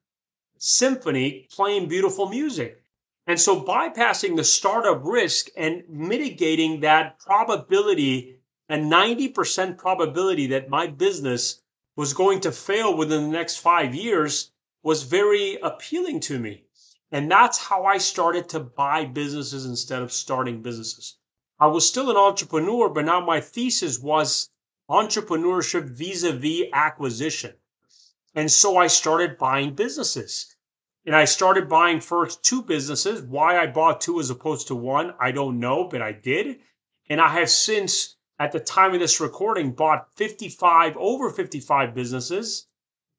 symphony 0.58 1.46
playing 1.50 1.88
beautiful 1.88 2.28
music. 2.28 2.82
And 3.26 3.40
so 3.40 3.62
bypassing 3.62 4.36
the 4.36 4.44
startup 4.44 5.00
risk 5.02 5.48
and 5.56 5.82
mitigating 5.88 6.80
that 6.80 7.18
probability 7.18 8.33
a 8.68 8.76
90% 8.76 9.76
probability 9.76 10.46
that 10.48 10.68
my 10.68 10.86
business 10.86 11.62
was 11.96 12.14
going 12.14 12.40
to 12.40 12.52
fail 12.52 12.96
within 12.96 13.24
the 13.24 13.36
next 13.36 13.58
five 13.58 13.94
years 13.94 14.50
was 14.82 15.02
very 15.02 15.56
appealing 15.56 16.20
to 16.20 16.38
me. 16.38 16.64
And 17.12 17.30
that's 17.30 17.58
how 17.58 17.84
I 17.84 17.98
started 17.98 18.48
to 18.50 18.60
buy 18.60 19.04
businesses 19.04 19.66
instead 19.66 20.02
of 20.02 20.12
starting 20.12 20.62
businesses. 20.62 21.16
I 21.60 21.68
was 21.68 21.88
still 21.88 22.10
an 22.10 22.16
entrepreneur, 22.16 22.88
but 22.88 23.04
now 23.04 23.20
my 23.20 23.40
thesis 23.40 24.00
was 24.00 24.50
entrepreneurship 24.90 25.88
vis 25.90 26.24
a 26.24 26.32
vis 26.32 26.66
acquisition. 26.72 27.54
And 28.34 28.50
so 28.50 28.76
I 28.76 28.88
started 28.88 29.38
buying 29.38 29.74
businesses. 29.74 30.56
And 31.06 31.14
I 31.14 31.26
started 31.26 31.68
buying 31.68 32.00
first 32.00 32.42
two 32.42 32.62
businesses. 32.62 33.22
Why 33.22 33.58
I 33.58 33.66
bought 33.66 34.00
two 34.00 34.18
as 34.18 34.30
opposed 34.30 34.66
to 34.68 34.74
one, 34.74 35.14
I 35.20 35.32
don't 35.32 35.60
know, 35.60 35.84
but 35.84 36.02
I 36.02 36.12
did. 36.12 36.60
And 37.08 37.20
I 37.20 37.28
have 37.28 37.50
since 37.50 38.16
at 38.44 38.52
the 38.52 38.60
time 38.60 38.92
of 38.92 39.00
this 39.00 39.22
recording, 39.22 39.72
bought 39.72 40.14
55, 40.16 40.98
over 40.98 41.30
55 41.30 41.94
businesses 41.94 42.66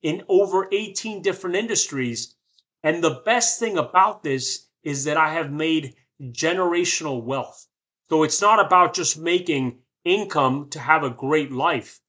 in 0.03 0.21
over 0.29 0.69
18 0.71 1.23
different 1.23 1.55
industries. 1.55 2.35
And 2.83 3.03
the 3.03 3.23
best 3.25 3.59
thing 3.59 3.79
about 3.79 4.21
this 4.21 4.67
is 4.83 5.05
that 5.05 5.17
I 5.17 5.33
have 5.33 5.51
made 5.51 5.95
generational 6.21 7.23
wealth. 7.23 7.65
So 8.07 8.21
it's 8.21 8.39
not 8.39 8.63
about 8.63 8.93
just 8.93 9.17
making 9.17 9.79
income 10.03 10.69
to 10.69 10.79
have 10.79 11.03
a 11.03 11.09
great 11.09 11.51
life. 11.51 12.01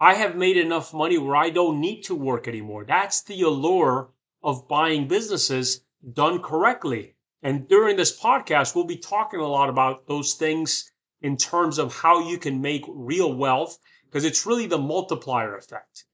I 0.00 0.14
have 0.14 0.34
made 0.34 0.56
enough 0.56 0.94
money 0.94 1.18
where 1.18 1.36
I 1.36 1.50
don't 1.50 1.78
need 1.78 2.00
to 2.04 2.14
work 2.14 2.48
anymore. 2.48 2.86
That's 2.86 3.20
the 3.20 3.42
allure 3.42 4.14
of 4.42 4.66
buying 4.66 5.08
businesses 5.08 5.84
done 6.14 6.40
correctly. 6.40 7.16
And 7.42 7.68
during 7.68 7.98
this 7.98 8.18
podcast, 8.18 8.74
we'll 8.74 8.86
be 8.86 8.96
talking 8.96 9.40
a 9.40 9.46
lot 9.46 9.68
about 9.68 10.06
those 10.06 10.32
things 10.32 10.90
in 11.22 11.36
terms 11.36 11.78
of 11.78 11.94
how 11.94 12.28
you 12.28 12.36
can 12.36 12.60
make 12.60 12.84
real 12.88 13.32
wealth 13.32 13.78
because 14.04 14.24
it's 14.24 14.44
really 14.44 14.66
the 14.66 14.78
multiplier 14.78 15.56
effect. 15.56 16.04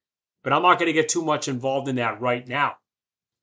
But 0.43 0.53
I'm 0.53 0.63
not 0.63 0.79
going 0.79 0.87
to 0.87 0.93
get 0.93 1.09
too 1.09 1.25
much 1.25 1.49
involved 1.49 1.89
in 1.89 1.97
that 1.97 2.21
right 2.21 2.47
now. 2.47 2.77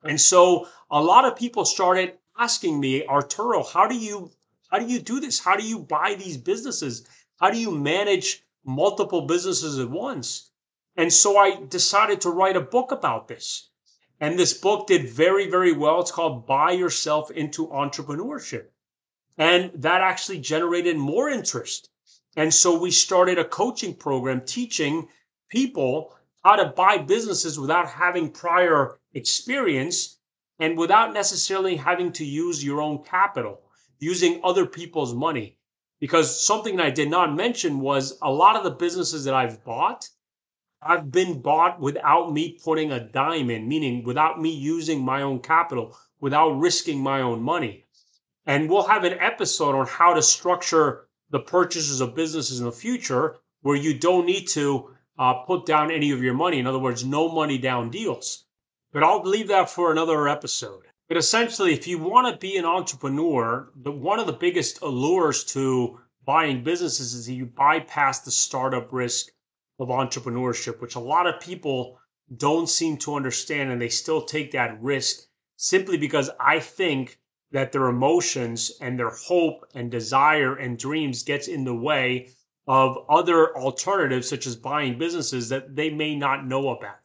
And 0.03 0.21
so 0.21 0.67
a 0.89 1.01
lot 1.01 1.25
of 1.25 1.35
people 1.35 1.65
started 1.65 2.17
asking 2.37 2.79
me, 2.79 3.05
Arturo, 3.05 3.63
how 3.63 3.87
do 3.87 3.97
you 3.97 4.31
how 4.69 4.79
do 4.79 4.85
you 4.85 4.99
do 4.99 5.19
this? 5.19 5.39
How 5.39 5.55
do 5.55 5.65
you 5.65 5.79
buy 5.79 6.15
these 6.15 6.37
businesses? 6.37 7.07
How 7.39 7.49
do 7.49 7.57
you 7.57 7.71
manage 7.71 8.43
multiple 8.63 9.21
businesses 9.21 9.79
at 9.79 9.89
once? 9.89 10.51
And 10.95 11.11
so 11.11 11.37
I 11.37 11.63
decided 11.65 12.21
to 12.21 12.29
write 12.29 12.55
a 12.55 12.61
book 12.61 12.91
about 12.91 13.27
this. 13.27 13.69
And 14.19 14.39
this 14.39 14.53
book 14.53 14.87
did 14.87 15.09
very, 15.09 15.49
very 15.49 15.73
well. 15.73 15.99
It's 16.01 16.11
called 16.11 16.47
Buy 16.47 16.71
Yourself 16.71 17.31
into 17.31 17.67
Entrepreneurship. 17.67 18.67
And 19.37 19.71
that 19.75 20.01
actually 20.01 20.39
generated 20.39 20.97
more 20.97 21.29
interest. 21.29 21.89
And 22.37 22.53
so 22.53 22.77
we 22.77 22.91
started 22.91 23.37
a 23.37 23.45
coaching 23.45 23.93
program 23.93 24.41
teaching 24.41 25.07
people 25.49 26.15
how 26.43 26.55
to 26.55 26.65
buy 26.65 26.97
businesses 26.97 27.59
without 27.59 27.87
having 27.87 28.29
prior 28.29 28.99
experience 29.13 30.19
and 30.59 30.77
without 30.77 31.13
necessarily 31.13 31.75
having 31.75 32.11
to 32.13 32.25
use 32.25 32.63
your 32.63 32.81
own 32.81 33.03
capital, 33.03 33.61
using 33.99 34.41
other 34.43 34.65
people's 34.65 35.13
money. 35.13 35.57
Because 35.99 36.45
something 36.45 36.75
that 36.75 36.85
I 36.85 36.91
did 36.91 37.09
not 37.09 37.35
mention 37.35 37.79
was 37.79 38.17
a 38.21 38.31
lot 38.31 38.55
of 38.55 38.63
the 38.63 38.71
businesses 38.71 39.23
that 39.25 39.33
I've 39.33 39.63
bought, 39.63 40.09
I've 40.81 41.11
been 41.11 41.41
bought 41.41 41.79
without 41.79 42.31
me 42.31 42.59
putting 42.63 42.91
a 42.91 42.99
dime 42.99 43.49
in, 43.49 43.67
meaning 43.67 44.03
without 44.03 44.39
me 44.39 44.51
using 44.51 45.03
my 45.03 45.23
own 45.23 45.39
capital, 45.39 45.97
without 46.19 46.51
risking 46.51 47.01
my 47.01 47.21
own 47.21 47.41
money. 47.41 47.84
And 48.45 48.69
we'll 48.69 48.87
have 48.87 49.03
an 49.03 49.17
episode 49.19 49.75
on 49.75 49.87
how 49.87 50.13
to 50.13 50.21
structure 50.21 51.07
the 51.31 51.39
purchases 51.39 52.01
of 52.01 52.15
businesses 52.15 52.59
in 52.59 52.65
the 52.65 52.71
future 52.71 53.37
where 53.61 53.75
you 53.75 53.97
don't 53.97 54.25
need 54.25 54.47
to 54.49 54.95
uh, 55.17 55.33
put 55.45 55.65
down 55.65 55.89
any 55.89 56.11
of 56.11 56.21
your 56.21 56.33
money. 56.33 56.59
In 56.59 56.67
other 56.67 56.79
words, 56.79 57.03
no 57.03 57.29
money 57.29 57.57
down 57.57 57.89
deals. 57.89 58.45
But 58.91 59.03
I'll 59.03 59.23
leave 59.23 59.47
that 59.47 59.69
for 59.69 59.91
another 59.91 60.27
episode. 60.27 60.83
But 61.07 61.17
essentially, 61.17 61.73
if 61.73 61.87
you 61.87 61.97
want 61.97 62.31
to 62.31 62.39
be 62.39 62.57
an 62.57 62.65
entrepreneur, 62.65 63.71
the, 63.75 63.91
one 63.91 64.19
of 64.19 64.27
the 64.27 64.33
biggest 64.33 64.81
allures 64.81 65.43
to 65.45 65.99
buying 66.25 66.63
businesses 66.63 67.13
is 67.13 67.25
that 67.27 67.33
you 67.33 67.45
bypass 67.45 68.19
the 68.19 68.31
startup 68.31 68.91
risk 68.91 69.27
of 69.79 69.89
entrepreneurship, 69.89 70.81
which 70.81 70.95
a 70.95 70.99
lot 70.99 71.27
of 71.27 71.39
people 71.39 71.99
don't 72.35 72.69
seem 72.69 72.97
to 72.97 73.15
understand 73.15 73.71
and 73.71 73.81
they 73.81 73.89
still 73.89 74.21
take 74.21 74.51
that 74.51 74.81
risk 74.81 75.27
simply 75.57 75.97
because 75.97 76.29
I 76.39 76.59
think 76.59 77.19
that 77.55 77.71
their 77.71 77.87
emotions 77.87 78.69
and 78.81 78.99
their 78.99 79.11
hope 79.11 79.65
and 79.73 79.89
desire 79.89 80.55
and 80.55 80.77
dreams 80.77 81.23
gets 81.23 81.47
in 81.47 81.63
the 81.63 81.73
way 81.73 82.29
of 82.67 82.97
other 83.07 83.57
alternatives 83.57 84.27
such 84.27 84.45
as 84.45 84.57
buying 84.57 84.97
businesses 84.97 85.47
that 85.47 85.73
they 85.73 85.89
may 85.89 86.17
not 86.17 86.45
know 86.45 86.67
about. 86.67 86.97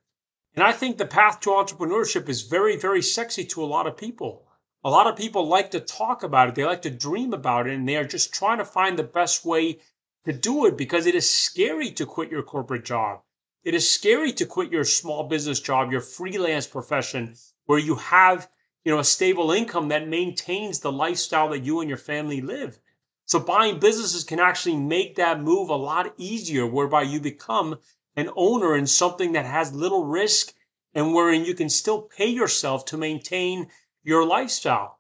And 0.57 0.65
I 0.65 0.73
think 0.73 0.99
the 0.99 1.07
path 1.07 1.39
to 1.41 1.51
entrepreneurship 1.51 2.29
is 2.29 2.43
very, 2.43 2.77
very 2.77 3.01
sexy 3.01 3.45
to 3.45 3.63
a 3.63 3.73
lot 3.77 3.87
of 3.87 3.97
people. 3.97 4.45
A 4.83 4.91
lot 4.91 5.07
of 5.07 5.15
people 5.15 5.47
like 5.47 5.71
to 5.71 5.79
talk 5.79 6.25
about 6.25 6.49
it, 6.49 6.57
they 6.57 6.65
like 6.65 6.83
to 6.83 6.91
dream 6.91 7.33
about 7.33 7.69
it, 7.69 7.75
and 7.75 7.89
they 7.89 7.95
are 7.97 8.05
just 8.05 8.35
trying 8.35 8.59
to 8.59 8.65
find 8.65 8.99
the 8.99 9.05
best 9.05 9.45
way 9.45 9.79
to 10.25 10.33
do 10.33 10.67
it 10.67 10.77
because 10.77 11.07
it 11.07 11.15
is 11.15 11.31
scary 11.31 11.93
to 11.93 12.05
quit 12.05 12.29
your 12.29 12.43
corporate 12.43 12.85
job. 12.85 13.21
It 13.63 13.75
is 13.77 13.89
scary 13.89 14.33
to 14.33 14.47
quit 14.47 14.73
your 14.73 14.83
small 14.83 15.29
business 15.29 15.61
job, 15.61 15.93
your 15.93 16.01
freelance 16.01 16.67
profession, 16.67 17.37
where 17.67 17.79
you 17.79 17.95
have 17.95 18.49
you 18.85 18.93
know, 18.93 18.99
a 18.99 19.05
stable 19.05 19.53
income 19.53 19.89
that 19.89 20.09
maintains 20.09 20.81
the 20.81 20.93
lifestyle 20.93 21.51
that 21.51 21.65
you 21.65 21.81
and 21.81 21.89
your 21.89 21.99
family 21.99 22.41
live. 22.41 22.79
So 23.27 23.39
buying 23.39 23.79
businesses 23.79 24.25
can 24.25 24.41
actually 24.41 24.77
make 24.77 25.17
that 25.17 25.41
move 25.41 25.69
a 25.69 25.77
lot 25.77 26.15
easier, 26.17 26.67
whereby 26.67 27.03
you 27.03 27.21
become 27.21 27.79
an 28.17 28.31
owner 28.35 28.77
in 28.77 28.87
something 28.87 29.33
that 29.33 29.47
has 29.47 29.73
little 29.73 30.05
risk 30.05 30.55
and 30.95 31.15
wherein 31.15 31.45
you 31.45 31.55
can 31.55 31.69
still 31.69 32.03
pay 32.03 32.27
yourself 32.27 32.85
to 32.87 32.97
maintain 32.97 33.69
your 34.03 34.25
lifestyle. 34.25 34.99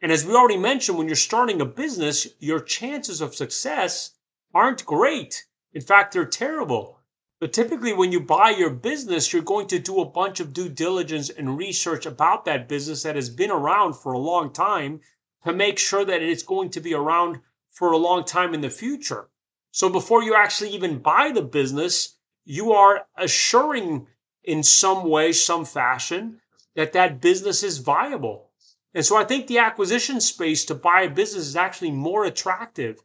And 0.00 0.12
as 0.12 0.24
we 0.24 0.34
already 0.34 0.56
mentioned, 0.56 0.96
when 0.96 1.06
you're 1.06 1.16
starting 1.16 1.60
a 1.60 1.66
business, 1.66 2.26
your 2.38 2.60
chances 2.60 3.20
of 3.20 3.34
success 3.34 4.12
aren't 4.54 4.86
great. 4.86 5.44
In 5.72 5.82
fact, 5.82 6.12
they're 6.14 6.24
terrible. 6.24 6.95
But 7.38 7.52
typically, 7.52 7.92
when 7.92 8.12
you 8.12 8.20
buy 8.20 8.50
your 8.50 8.70
business, 8.70 9.30
you're 9.30 9.42
going 9.42 9.66
to 9.66 9.78
do 9.78 10.00
a 10.00 10.08
bunch 10.08 10.40
of 10.40 10.54
due 10.54 10.70
diligence 10.70 11.28
and 11.28 11.58
research 11.58 12.06
about 12.06 12.46
that 12.46 12.66
business 12.66 13.02
that 13.02 13.14
has 13.14 13.28
been 13.28 13.50
around 13.50 13.92
for 13.92 14.12
a 14.12 14.18
long 14.18 14.52
time 14.52 15.02
to 15.44 15.52
make 15.52 15.78
sure 15.78 16.04
that 16.04 16.22
it's 16.22 16.42
going 16.42 16.70
to 16.70 16.80
be 16.80 16.94
around 16.94 17.40
for 17.70 17.92
a 17.92 17.98
long 17.98 18.24
time 18.24 18.54
in 18.54 18.62
the 18.62 18.70
future. 18.70 19.28
So 19.70 19.90
before 19.90 20.22
you 20.22 20.34
actually 20.34 20.70
even 20.70 21.00
buy 21.00 21.30
the 21.30 21.42
business, 21.42 22.16
you 22.46 22.72
are 22.72 23.06
assuring 23.16 24.06
in 24.42 24.62
some 24.62 25.10
way, 25.10 25.32
some 25.32 25.66
fashion, 25.66 26.40
that 26.74 26.94
that 26.94 27.20
business 27.20 27.62
is 27.62 27.78
viable. 27.78 28.50
And 28.94 29.04
so 29.04 29.14
I 29.14 29.24
think 29.24 29.46
the 29.46 29.58
acquisition 29.58 30.22
space 30.22 30.64
to 30.64 30.74
buy 30.74 31.02
a 31.02 31.10
business 31.10 31.48
is 31.48 31.56
actually 31.56 31.90
more 31.90 32.24
attractive 32.24 33.02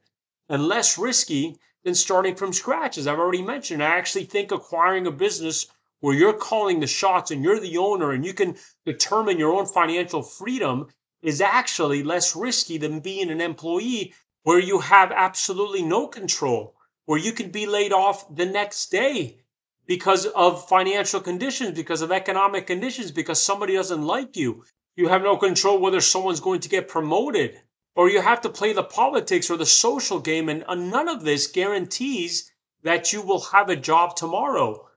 and 0.47 0.65
less 0.65 0.97
risky 0.97 1.57
than 1.83 1.95
starting 1.95 2.35
from 2.35 2.53
scratch. 2.53 2.97
As 2.97 3.07
I've 3.07 3.19
already 3.19 3.41
mentioned, 3.41 3.83
I 3.83 3.97
actually 3.97 4.25
think 4.25 4.51
acquiring 4.51 5.07
a 5.07 5.11
business 5.11 5.67
where 5.99 6.15
you're 6.15 6.33
calling 6.33 6.79
the 6.79 6.87
shots 6.87 7.31
and 7.31 7.43
you're 7.43 7.59
the 7.59 7.77
owner 7.77 8.11
and 8.11 8.25
you 8.25 8.33
can 8.33 8.55
determine 8.85 9.39
your 9.39 9.53
own 9.53 9.65
financial 9.65 10.21
freedom 10.21 10.87
is 11.21 11.41
actually 11.41 12.03
less 12.03 12.35
risky 12.35 12.77
than 12.77 12.99
being 12.99 13.29
an 13.29 13.41
employee 13.41 14.13
where 14.43 14.59
you 14.59 14.79
have 14.79 15.11
absolutely 15.11 15.83
no 15.83 16.07
control, 16.07 16.75
where 17.05 17.19
you 17.19 17.31
can 17.31 17.51
be 17.51 17.67
laid 17.67 17.93
off 17.93 18.35
the 18.35 18.45
next 18.45 18.89
day 18.91 19.37
because 19.85 20.25
of 20.25 20.67
financial 20.67 21.19
conditions, 21.19 21.75
because 21.75 22.01
of 22.01 22.11
economic 22.11 22.65
conditions, 22.65 23.11
because 23.11 23.41
somebody 23.41 23.75
doesn't 23.75 24.01
like 24.01 24.35
you. 24.35 24.63
You 24.95 25.07
have 25.09 25.21
no 25.21 25.37
control 25.37 25.79
whether 25.79 26.01
someone's 26.01 26.39
going 26.39 26.61
to 26.61 26.69
get 26.69 26.87
promoted, 26.87 27.61
or 27.95 28.09
you 28.09 28.21
have 28.21 28.41
to 28.41 28.49
play 28.49 28.73
the 28.73 28.83
politics 28.83 29.49
or 29.49 29.57
the 29.57 29.65
social 29.65 30.19
game, 30.19 30.47
and 30.49 30.63
uh, 30.67 30.75
none 30.75 31.07
of 31.09 31.23
this 31.23 31.47
guarantees 31.47 32.51
that 32.83 33.11
you 33.11 33.21
will 33.21 33.41
have 33.41 33.69
a 33.69 33.75
job 33.75 34.15
tomorrow. 34.15 34.89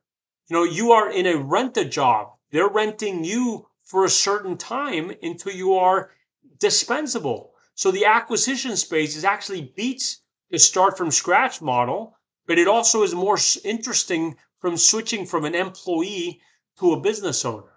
You 0.48 0.56
know, 0.56 0.64
you 0.64 0.92
are 0.92 1.10
in 1.10 1.26
a 1.26 1.36
rent 1.36 1.76
a 1.76 1.84
job. 1.84 2.32
They're 2.50 2.68
renting 2.68 3.24
you 3.24 3.66
for 3.82 4.04
a 4.04 4.10
certain 4.10 4.56
time 4.56 5.12
until 5.22 5.52
you 5.52 5.74
are 5.74 6.12
dispensable. 6.58 7.52
So 7.74 7.90
the 7.90 8.04
acquisition 8.04 8.76
space 8.76 9.16
is 9.16 9.24
actually 9.24 9.72
beats 9.76 10.22
the 10.50 10.58
start 10.58 10.96
from 10.96 11.10
scratch 11.10 11.60
model, 11.60 12.16
but 12.46 12.58
it 12.58 12.68
also 12.68 13.02
is 13.02 13.14
more 13.14 13.38
interesting 13.64 14.36
from 14.60 14.76
switching 14.76 15.26
from 15.26 15.44
an 15.44 15.54
employee 15.54 16.40
to 16.78 16.92
a 16.92 17.00
business 17.00 17.44
owner. 17.44 17.74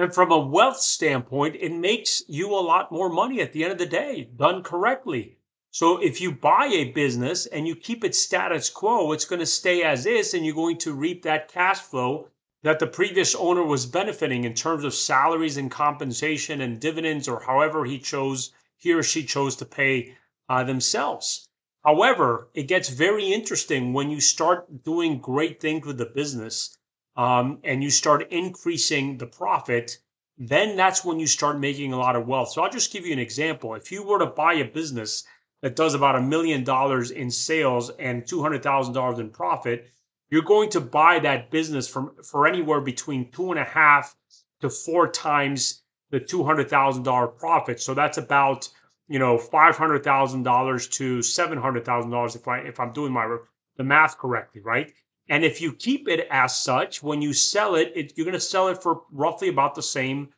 And 0.00 0.14
from 0.14 0.30
a 0.30 0.38
wealth 0.38 0.78
standpoint, 0.78 1.56
it 1.56 1.72
makes 1.72 2.22
you 2.28 2.54
a 2.54 2.62
lot 2.62 2.92
more 2.92 3.08
money 3.08 3.40
at 3.40 3.52
the 3.52 3.64
end 3.64 3.72
of 3.72 3.78
the 3.78 3.84
day, 3.84 4.30
done 4.36 4.62
correctly. 4.62 5.38
So 5.72 6.00
if 6.00 6.20
you 6.20 6.30
buy 6.30 6.66
a 6.66 6.92
business 6.92 7.46
and 7.46 7.66
you 7.66 7.74
keep 7.74 8.04
it 8.04 8.14
status 8.14 8.70
quo, 8.70 9.10
it's 9.10 9.24
going 9.24 9.40
to 9.40 9.44
stay 9.44 9.82
as 9.82 10.06
is 10.06 10.34
and 10.34 10.46
you're 10.46 10.54
going 10.54 10.78
to 10.78 10.94
reap 10.94 11.24
that 11.24 11.48
cash 11.48 11.80
flow 11.80 12.28
that 12.62 12.78
the 12.78 12.86
previous 12.86 13.34
owner 13.34 13.64
was 13.64 13.86
benefiting 13.86 14.44
in 14.44 14.54
terms 14.54 14.84
of 14.84 14.94
salaries 14.94 15.56
and 15.56 15.68
compensation 15.68 16.60
and 16.60 16.78
dividends 16.78 17.26
or 17.26 17.40
however 17.40 17.84
he 17.84 17.98
chose 17.98 18.52
he 18.76 18.92
or 18.92 19.02
she 19.02 19.24
chose 19.24 19.56
to 19.56 19.64
pay 19.64 20.16
uh, 20.48 20.62
themselves. 20.62 21.48
However, 21.84 22.50
it 22.54 22.68
gets 22.68 22.88
very 22.88 23.32
interesting 23.32 23.92
when 23.92 24.12
you 24.12 24.20
start 24.20 24.84
doing 24.84 25.18
great 25.18 25.60
things 25.60 25.84
with 25.84 25.98
the 25.98 26.06
business 26.06 26.78
um, 27.18 27.58
and 27.64 27.82
you 27.82 27.90
start 27.90 28.30
increasing 28.30 29.18
the 29.18 29.26
profit, 29.26 29.98
then 30.38 30.76
that's 30.76 31.04
when 31.04 31.18
you 31.18 31.26
start 31.26 31.58
making 31.58 31.92
a 31.92 31.98
lot 31.98 32.14
of 32.14 32.28
wealth. 32.28 32.50
So 32.50 32.62
I'll 32.62 32.70
just 32.70 32.92
give 32.92 33.04
you 33.04 33.12
an 33.12 33.18
example. 33.18 33.74
If 33.74 33.90
you 33.90 34.04
were 34.04 34.20
to 34.20 34.26
buy 34.26 34.54
a 34.54 34.64
business 34.64 35.24
that 35.60 35.74
does 35.74 35.94
about 35.94 36.14
a 36.14 36.22
million 36.22 36.62
dollars 36.62 37.10
in 37.10 37.32
sales 37.32 37.90
and 37.98 38.22
$200,000 38.22 39.18
in 39.18 39.30
profit, 39.30 39.90
you're 40.30 40.42
going 40.42 40.70
to 40.70 40.80
buy 40.80 41.18
that 41.18 41.50
business 41.50 41.88
from 41.88 42.12
for 42.22 42.46
anywhere 42.46 42.80
between 42.80 43.32
two 43.32 43.50
and 43.50 43.58
a 43.58 43.64
half 43.64 44.14
to 44.60 44.70
four 44.70 45.10
times 45.10 45.82
the 46.10 46.20
$200,000 46.20 47.36
profit. 47.36 47.80
So 47.80 47.94
that's 47.94 48.18
about, 48.18 48.68
you 49.08 49.18
know, 49.18 49.38
$500,000 49.38 50.90
to 50.92 51.18
$700,000 51.18 52.36
if 52.36 52.48
I 52.48 52.58
if 52.58 52.78
I'm 52.78 52.92
doing 52.92 53.12
my 53.12 53.38
the 53.76 53.84
math 53.84 54.18
correctly, 54.18 54.60
right? 54.60 54.92
And 55.30 55.44
if 55.44 55.60
you 55.60 55.72
keep 55.74 56.08
it 56.08 56.26
as 56.30 56.56
such, 56.56 57.02
when 57.02 57.20
you 57.20 57.34
sell 57.34 57.74
it, 57.74 57.92
it 57.94 58.14
you're 58.16 58.24
going 58.24 58.32
to 58.32 58.40
sell 58.40 58.68
it 58.68 58.82
for 58.82 59.02
roughly 59.12 59.48
about 59.48 59.74
the 59.74 59.82
same 59.82 60.30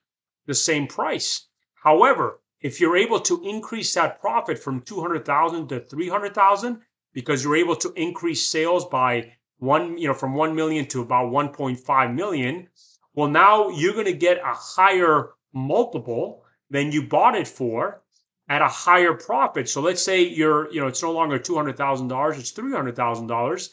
the 0.47 0.55
same 0.55 0.87
price. 0.89 1.47
However, 1.75 2.41
if 2.61 2.81
you're 2.81 2.97
able 2.97 3.21
to 3.21 3.41
increase 3.45 3.95
that 3.95 4.21
profit 4.21 4.59
from 4.59 4.83
200,000 4.83 5.69
to 5.69 5.81
300,000 5.81 6.81
because 7.13 7.45
you're 7.45 7.57
able 7.57 7.77
to 7.77 7.93
increase 7.95 8.47
sales 8.47 8.85
by 8.87 9.33
one, 9.59 9.97
you 9.97 10.09
know, 10.09 10.15
from 10.15 10.35
1 10.35 10.55
million 10.55 10.87
to 10.87 11.03
about 11.03 11.31
1.5 11.31 12.15
million, 12.15 12.69
well 13.15 13.29
now 13.29 13.69
you're 13.69 13.93
going 13.93 14.07
to 14.07 14.13
get 14.13 14.39
a 14.39 14.53
higher 14.55 15.31
multiple 15.53 16.45
than 16.69 16.91
you 16.91 17.07
bought 17.07 17.37
it 17.37 17.47
for 17.47 18.03
at 18.49 18.63
a 18.63 18.69
higher 18.69 19.15
profit. 19.15 19.69
So 19.69 19.81
let's 19.81 20.03
say 20.03 20.23
you're, 20.23 20.71
you 20.73 20.81
know, 20.81 20.89
it's 20.89 21.03
no 21.03 21.13
longer 21.13 21.39
$200,000, 21.39 22.39
it's 22.39 22.53
$300,000 22.53 23.69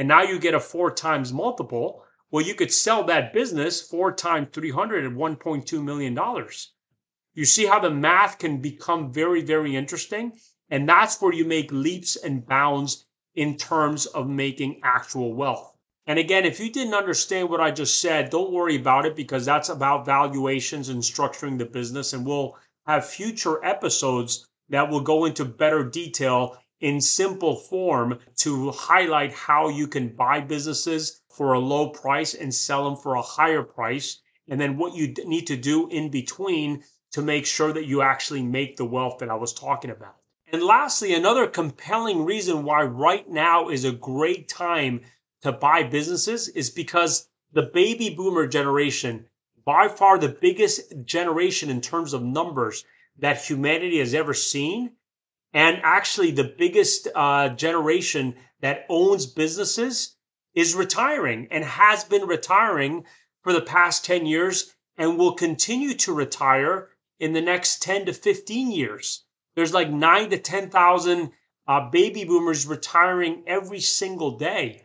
and 0.00 0.08
now 0.08 0.22
you 0.22 0.38
get 0.38 0.54
a 0.54 0.60
four 0.60 0.90
times 0.90 1.30
multiple, 1.30 2.02
well, 2.30 2.42
you 2.42 2.54
could 2.54 2.72
sell 2.72 3.04
that 3.04 3.34
business 3.34 3.86
four 3.86 4.10
times 4.10 4.48
300 4.50 5.04
at 5.04 5.12
$1.2 5.12 5.84
million. 5.84 6.18
You 7.34 7.44
see 7.44 7.66
how 7.66 7.80
the 7.80 7.90
math 7.90 8.38
can 8.38 8.62
become 8.62 9.12
very, 9.12 9.42
very 9.42 9.76
interesting. 9.76 10.32
And 10.70 10.88
that's 10.88 11.20
where 11.20 11.34
you 11.34 11.44
make 11.44 11.70
leaps 11.70 12.16
and 12.16 12.46
bounds 12.46 13.04
in 13.34 13.58
terms 13.58 14.06
of 14.06 14.26
making 14.26 14.80
actual 14.82 15.34
wealth. 15.34 15.76
And 16.06 16.18
again, 16.18 16.46
if 16.46 16.58
you 16.60 16.72
didn't 16.72 16.94
understand 16.94 17.50
what 17.50 17.60
I 17.60 17.70
just 17.70 18.00
said, 18.00 18.30
don't 18.30 18.52
worry 18.52 18.76
about 18.76 19.04
it 19.04 19.14
because 19.14 19.44
that's 19.44 19.68
about 19.68 20.06
valuations 20.06 20.88
and 20.88 21.02
structuring 21.02 21.58
the 21.58 21.66
business. 21.66 22.14
And 22.14 22.24
we'll 22.24 22.56
have 22.86 23.06
future 23.06 23.62
episodes 23.62 24.46
that 24.70 24.88
will 24.88 25.02
go 25.02 25.26
into 25.26 25.44
better 25.44 25.84
detail 25.84 26.56
in 26.80 27.00
simple 27.00 27.56
form 27.56 28.18
to 28.36 28.70
highlight 28.70 29.32
how 29.32 29.68
you 29.68 29.86
can 29.86 30.08
buy 30.08 30.40
businesses 30.40 31.20
for 31.28 31.52
a 31.52 31.58
low 31.58 31.90
price 31.90 32.34
and 32.34 32.54
sell 32.54 32.84
them 32.84 32.96
for 32.96 33.14
a 33.14 33.22
higher 33.22 33.62
price. 33.62 34.20
And 34.48 34.60
then 34.60 34.76
what 34.76 34.94
you 34.94 35.14
need 35.24 35.46
to 35.48 35.56
do 35.56 35.88
in 35.88 36.10
between 36.10 36.82
to 37.12 37.22
make 37.22 37.46
sure 37.46 37.72
that 37.72 37.86
you 37.86 38.02
actually 38.02 38.42
make 38.42 38.76
the 38.76 38.84
wealth 38.84 39.18
that 39.18 39.30
I 39.30 39.34
was 39.34 39.52
talking 39.52 39.90
about. 39.90 40.16
And 40.52 40.62
lastly, 40.62 41.14
another 41.14 41.46
compelling 41.46 42.24
reason 42.24 42.64
why 42.64 42.82
right 42.82 43.28
now 43.28 43.68
is 43.68 43.84
a 43.84 43.92
great 43.92 44.48
time 44.48 45.02
to 45.42 45.52
buy 45.52 45.84
businesses 45.84 46.48
is 46.48 46.70
because 46.70 47.28
the 47.52 47.62
baby 47.62 48.10
boomer 48.10 48.46
generation, 48.46 49.26
by 49.64 49.88
far 49.88 50.18
the 50.18 50.28
biggest 50.28 51.04
generation 51.04 51.70
in 51.70 51.80
terms 51.80 52.12
of 52.12 52.22
numbers 52.22 52.84
that 53.18 53.44
humanity 53.44 53.98
has 53.98 54.14
ever 54.14 54.34
seen, 54.34 54.92
and 55.52 55.80
actually, 55.82 56.30
the 56.30 56.54
biggest 56.56 57.08
uh, 57.14 57.48
generation 57.48 58.36
that 58.60 58.86
owns 58.88 59.26
businesses 59.26 60.16
is 60.54 60.74
retiring 60.74 61.48
and 61.50 61.64
has 61.64 62.04
been 62.04 62.26
retiring 62.26 63.04
for 63.42 63.52
the 63.52 63.60
past 63.60 64.04
10 64.04 64.26
years 64.26 64.74
and 64.96 65.18
will 65.18 65.34
continue 65.34 65.94
to 65.94 66.12
retire 66.12 66.90
in 67.18 67.32
the 67.32 67.40
next 67.40 67.82
10 67.82 68.06
to 68.06 68.12
15 68.12 68.70
years. 68.70 69.24
There's 69.56 69.74
like 69.74 69.90
nine 69.90 70.30
to 70.30 70.38
10,000 70.38 71.32
uh, 71.66 71.90
baby 71.90 72.24
boomers 72.24 72.66
retiring 72.66 73.42
every 73.46 73.80
single 73.80 74.38
day. 74.38 74.84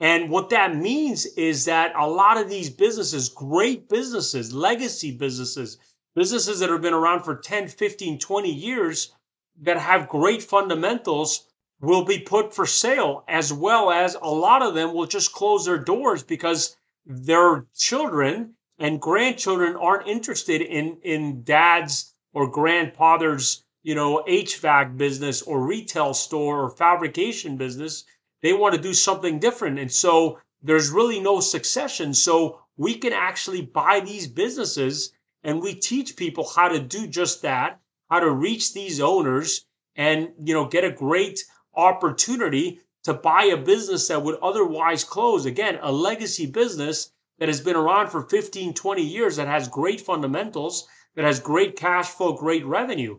And 0.00 0.30
what 0.30 0.50
that 0.50 0.76
means 0.76 1.26
is 1.26 1.64
that 1.64 1.92
a 1.96 2.06
lot 2.06 2.36
of 2.36 2.48
these 2.48 2.70
businesses, 2.70 3.28
great 3.28 3.88
businesses, 3.88 4.52
legacy 4.52 5.10
businesses, 5.10 5.76
businesses 6.14 6.60
that 6.60 6.70
have 6.70 6.82
been 6.82 6.94
around 6.94 7.24
for 7.24 7.36
10, 7.36 7.66
15, 7.68 8.18
20 8.18 8.52
years, 8.52 9.12
that 9.62 9.78
have 9.78 10.08
great 10.08 10.42
fundamentals 10.42 11.46
will 11.80 12.04
be 12.04 12.18
put 12.18 12.54
for 12.54 12.66
sale, 12.66 13.24
as 13.28 13.52
well 13.52 13.90
as 13.90 14.16
a 14.20 14.28
lot 14.28 14.62
of 14.62 14.74
them 14.74 14.92
will 14.92 15.06
just 15.06 15.32
close 15.32 15.64
their 15.64 15.78
doors 15.78 16.22
because 16.22 16.76
their 17.06 17.66
children 17.76 18.54
and 18.78 19.00
grandchildren 19.00 19.76
aren't 19.76 20.08
interested 20.08 20.60
in, 20.60 20.98
in 21.02 21.42
dad's 21.42 22.14
or 22.32 22.50
grandfather's, 22.50 23.64
you 23.82 23.94
know, 23.94 24.22
HVAC 24.28 24.96
business 24.96 25.42
or 25.42 25.66
retail 25.66 26.14
store 26.14 26.64
or 26.64 26.70
fabrication 26.70 27.56
business. 27.56 28.04
They 28.42 28.52
want 28.52 28.74
to 28.74 28.80
do 28.80 28.94
something 28.94 29.38
different. 29.38 29.78
And 29.78 29.90
so 29.90 30.38
there's 30.62 30.90
really 30.90 31.20
no 31.20 31.40
succession. 31.40 32.14
So 32.14 32.60
we 32.76 32.94
can 32.94 33.12
actually 33.12 33.62
buy 33.62 34.00
these 34.00 34.26
businesses 34.28 35.12
and 35.42 35.62
we 35.62 35.74
teach 35.74 36.16
people 36.16 36.48
how 36.48 36.68
to 36.68 36.80
do 36.80 37.06
just 37.06 37.42
that 37.42 37.80
how 38.08 38.20
to 38.20 38.30
reach 38.30 38.72
these 38.72 39.00
owners 39.00 39.66
and, 39.96 40.30
you 40.42 40.54
know, 40.54 40.66
get 40.66 40.84
a 40.84 40.90
great 40.90 41.44
opportunity 41.74 42.80
to 43.04 43.14
buy 43.14 43.44
a 43.44 43.56
business 43.56 44.08
that 44.08 44.22
would 44.22 44.38
otherwise 44.42 45.04
close. 45.04 45.46
Again, 45.46 45.78
a 45.80 45.92
legacy 45.92 46.46
business 46.46 47.12
that 47.38 47.48
has 47.48 47.60
been 47.60 47.76
around 47.76 48.08
for 48.08 48.22
15, 48.22 48.74
20 48.74 49.02
years 49.02 49.36
that 49.36 49.46
has 49.46 49.68
great 49.68 50.00
fundamentals, 50.00 50.88
that 51.14 51.24
has 51.24 51.40
great 51.40 51.76
cash 51.76 52.08
flow, 52.08 52.32
great 52.32 52.66
revenue. 52.66 53.18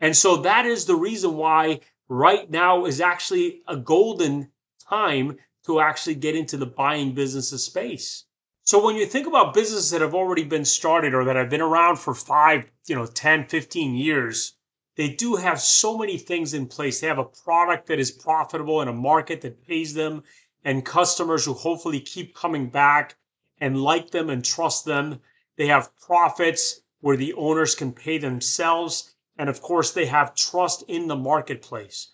And 0.00 0.14
so 0.14 0.36
that 0.42 0.66
is 0.66 0.84
the 0.84 0.94
reason 0.94 1.36
why 1.36 1.80
right 2.08 2.50
now 2.50 2.84
is 2.84 3.00
actually 3.00 3.62
a 3.66 3.76
golden 3.76 4.50
time 4.88 5.38
to 5.64 5.80
actually 5.80 6.16
get 6.16 6.36
into 6.36 6.56
the 6.56 6.66
buying 6.66 7.14
businesses 7.14 7.64
space. 7.64 8.25
So 8.68 8.84
when 8.84 8.96
you 8.96 9.06
think 9.06 9.28
about 9.28 9.54
businesses 9.54 9.90
that 9.90 10.00
have 10.00 10.12
already 10.12 10.42
been 10.42 10.64
started 10.64 11.14
or 11.14 11.22
that 11.22 11.36
have 11.36 11.48
been 11.48 11.60
around 11.60 12.00
for 12.00 12.14
five, 12.14 12.64
you 12.88 12.96
know, 12.96 13.06
10, 13.06 13.46
15 13.46 13.94
years, 13.94 14.56
they 14.96 15.08
do 15.08 15.36
have 15.36 15.60
so 15.60 15.96
many 15.96 16.18
things 16.18 16.52
in 16.52 16.66
place. 16.66 16.98
They 16.98 17.06
have 17.06 17.20
a 17.20 17.24
product 17.24 17.86
that 17.86 18.00
is 18.00 18.10
profitable 18.10 18.82
in 18.82 18.88
a 18.88 18.92
market 18.92 19.40
that 19.42 19.64
pays 19.64 19.94
them 19.94 20.24
and 20.64 20.84
customers 20.84 21.44
who 21.44 21.52
hopefully 21.52 22.00
keep 22.00 22.34
coming 22.34 22.68
back 22.68 23.14
and 23.60 23.80
like 23.80 24.10
them 24.10 24.28
and 24.28 24.44
trust 24.44 24.84
them. 24.84 25.20
They 25.54 25.68
have 25.68 25.96
profits 26.00 26.80
where 26.98 27.16
the 27.16 27.34
owners 27.34 27.76
can 27.76 27.92
pay 27.92 28.18
themselves. 28.18 29.14
And 29.38 29.48
of 29.48 29.62
course, 29.62 29.92
they 29.92 30.06
have 30.06 30.34
trust 30.34 30.82
in 30.88 31.06
the 31.06 31.14
marketplace. 31.14 32.08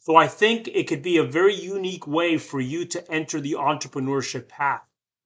So 0.00 0.16
I 0.16 0.26
think 0.26 0.66
it 0.66 0.88
could 0.88 1.02
be 1.02 1.18
a 1.18 1.22
very 1.22 1.54
unique 1.54 2.08
way 2.08 2.38
for 2.38 2.60
you 2.60 2.86
to 2.86 3.08
enter 3.08 3.40
the 3.40 3.52
entrepreneurship 3.52 4.48
path 4.48 4.82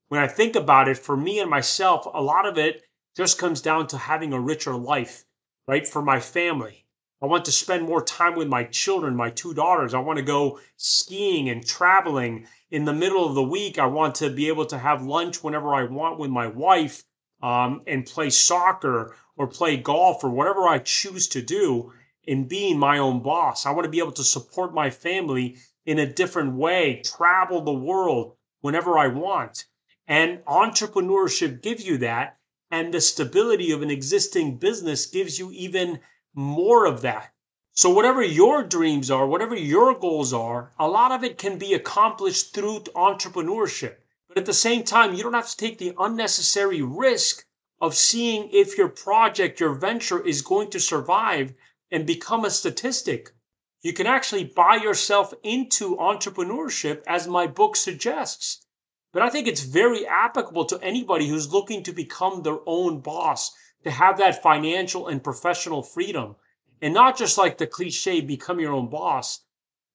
when 0.08 0.20
I 0.20 0.28
think 0.28 0.54
about 0.56 0.88
it, 0.88 0.98
for 0.98 1.16
me 1.16 1.40
and 1.40 1.50
myself, 1.50 2.06
a 2.12 2.22
lot 2.22 2.46
of 2.46 2.58
it 2.58 2.82
just 3.16 3.38
comes 3.38 3.60
down 3.60 3.86
to 3.88 3.98
having 3.98 4.32
a 4.32 4.40
richer 4.40 4.74
life. 4.74 5.24
right? 5.66 5.86
For 5.86 6.02
my 6.02 6.20
family. 6.20 6.86
I 7.20 7.26
want 7.26 7.46
to 7.46 7.52
spend 7.52 7.84
more 7.84 8.04
time 8.04 8.36
with 8.36 8.46
my 8.46 8.64
children, 8.64 9.16
my 9.16 9.30
two 9.30 9.54
daughters. 9.54 9.94
I 9.94 9.98
want 10.00 10.18
to 10.18 10.24
go 10.24 10.60
skiing 10.76 11.48
and 11.48 11.66
traveling 11.66 12.46
in 12.70 12.84
the 12.84 12.92
middle 12.92 13.26
of 13.26 13.34
the 13.34 13.42
week. 13.42 13.78
I 13.78 13.86
want 13.86 14.16
to 14.16 14.30
be 14.30 14.48
able 14.48 14.66
to 14.66 14.78
have 14.78 15.02
lunch 15.02 15.42
whenever 15.42 15.74
I 15.74 15.84
want 15.84 16.18
with 16.18 16.30
my 16.30 16.46
wife 16.46 17.02
um, 17.42 17.82
and 17.86 18.04
play 18.06 18.30
soccer 18.30 19.16
or 19.36 19.46
play 19.46 19.76
golf 19.76 20.22
or 20.24 20.30
whatever 20.30 20.68
I 20.68 20.78
choose 20.78 21.28
to 21.28 21.42
do 21.42 21.92
in 22.24 22.48
being 22.48 22.78
my 22.78 22.98
own 22.98 23.22
boss. 23.22 23.66
I 23.66 23.70
want 23.70 23.84
to 23.84 23.90
be 23.90 23.98
able 24.00 24.12
to 24.12 24.24
support 24.24 24.74
my 24.74 24.90
family 24.90 25.56
in 25.84 25.98
a 25.98 26.12
different 26.12 26.54
way, 26.54 27.00
travel 27.04 27.62
the 27.62 27.72
world 27.72 28.36
whenever 28.60 28.98
I 28.98 29.08
want. 29.08 29.64
And 30.08 30.44
entrepreneurship 30.44 31.62
gives 31.62 31.84
you 31.84 31.98
that. 31.98 32.38
And 32.70 32.94
the 32.94 33.00
stability 33.00 33.72
of 33.72 33.82
an 33.82 33.90
existing 33.90 34.58
business 34.58 35.06
gives 35.06 35.38
you 35.38 35.50
even 35.52 36.00
more 36.34 36.86
of 36.86 37.02
that. 37.02 37.32
So, 37.72 37.90
whatever 37.90 38.22
your 38.22 38.62
dreams 38.62 39.10
are, 39.10 39.26
whatever 39.26 39.54
your 39.54 39.94
goals 39.94 40.32
are, 40.32 40.72
a 40.78 40.88
lot 40.88 41.12
of 41.12 41.24
it 41.24 41.38
can 41.38 41.58
be 41.58 41.74
accomplished 41.74 42.54
through 42.54 42.80
entrepreneurship. 42.94 43.96
But 44.28 44.38
at 44.38 44.46
the 44.46 44.54
same 44.54 44.82
time, 44.82 45.14
you 45.14 45.22
don't 45.22 45.34
have 45.34 45.50
to 45.50 45.56
take 45.56 45.78
the 45.78 45.94
unnecessary 45.98 46.82
risk 46.82 47.44
of 47.80 47.94
seeing 47.94 48.48
if 48.50 48.78
your 48.78 48.88
project, 48.88 49.60
your 49.60 49.74
venture 49.74 50.24
is 50.24 50.42
going 50.42 50.70
to 50.70 50.80
survive 50.80 51.52
and 51.90 52.06
become 52.06 52.44
a 52.44 52.50
statistic. 52.50 53.34
You 53.82 53.92
can 53.92 54.06
actually 54.06 54.44
buy 54.44 54.76
yourself 54.76 55.34
into 55.42 55.96
entrepreneurship, 55.96 57.02
as 57.06 57.28
my 57.28 57.46
book 57.46 57.76
suggests. 57.76 58.65
But 59.12 59.22
I 59.22 59.30
think 59.30 59.46
it's 59.46 59.62
very 59.62 60.06
applicable 60.06 60.66
to 60.66 60.80
anybody 60.82 61.28
who's 61.28 61.52
looking 61.52 61.82
to 61.84 61.92
become 61.92 62.42
their 62.42 62.58
own 62.66 63.00
boss 63.00 63.54
to 63.84 63.90
have 63.90 64.18
that 64.18 64.42
financial 64.42 65.08
and 65.08 65.22
professional 65.22 65.82
freedom. 65.82 66.36
And 66.82 66.92
not 66.92 67.16
just 67.16 67.38
like 67.38 67.58
the 67.58 67.66
cliche, 67.66 68.20
become 68.20 68.60
your 68.60 68.72
own 68.72 68.90
boss, 68.90 69.40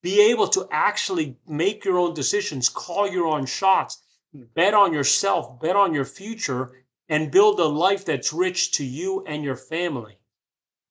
be 0.01 0.21
able 0.21 0.47
to 0.47 0.67
actually 0.71 1.37
make 1.47 1.85
your 1.85 1.99
own 1.99 2.13
decisions, 2.13 2.69
call 2.69 3.07
your 3.07 3.27
own 3.27 3.45
shots, 3.45 4.01
bet 4.33 4.73
on 4.73 4.93
yourself, 4.93 5.59
bet 5.59 5.75
on 5.75 5.93
your 5.93 6.05
future, 6.05 6.71
and 7.09 7.31
build 7.31 7.59
a 7.59 7.65
life 7.65 8.05
that's 8.05 8.33
rich 8.33 8.71
to 8.71 8.85
you 8.85 9.23
and 9.27 9.43
your 9.43 9.57
family. 9.57 10.17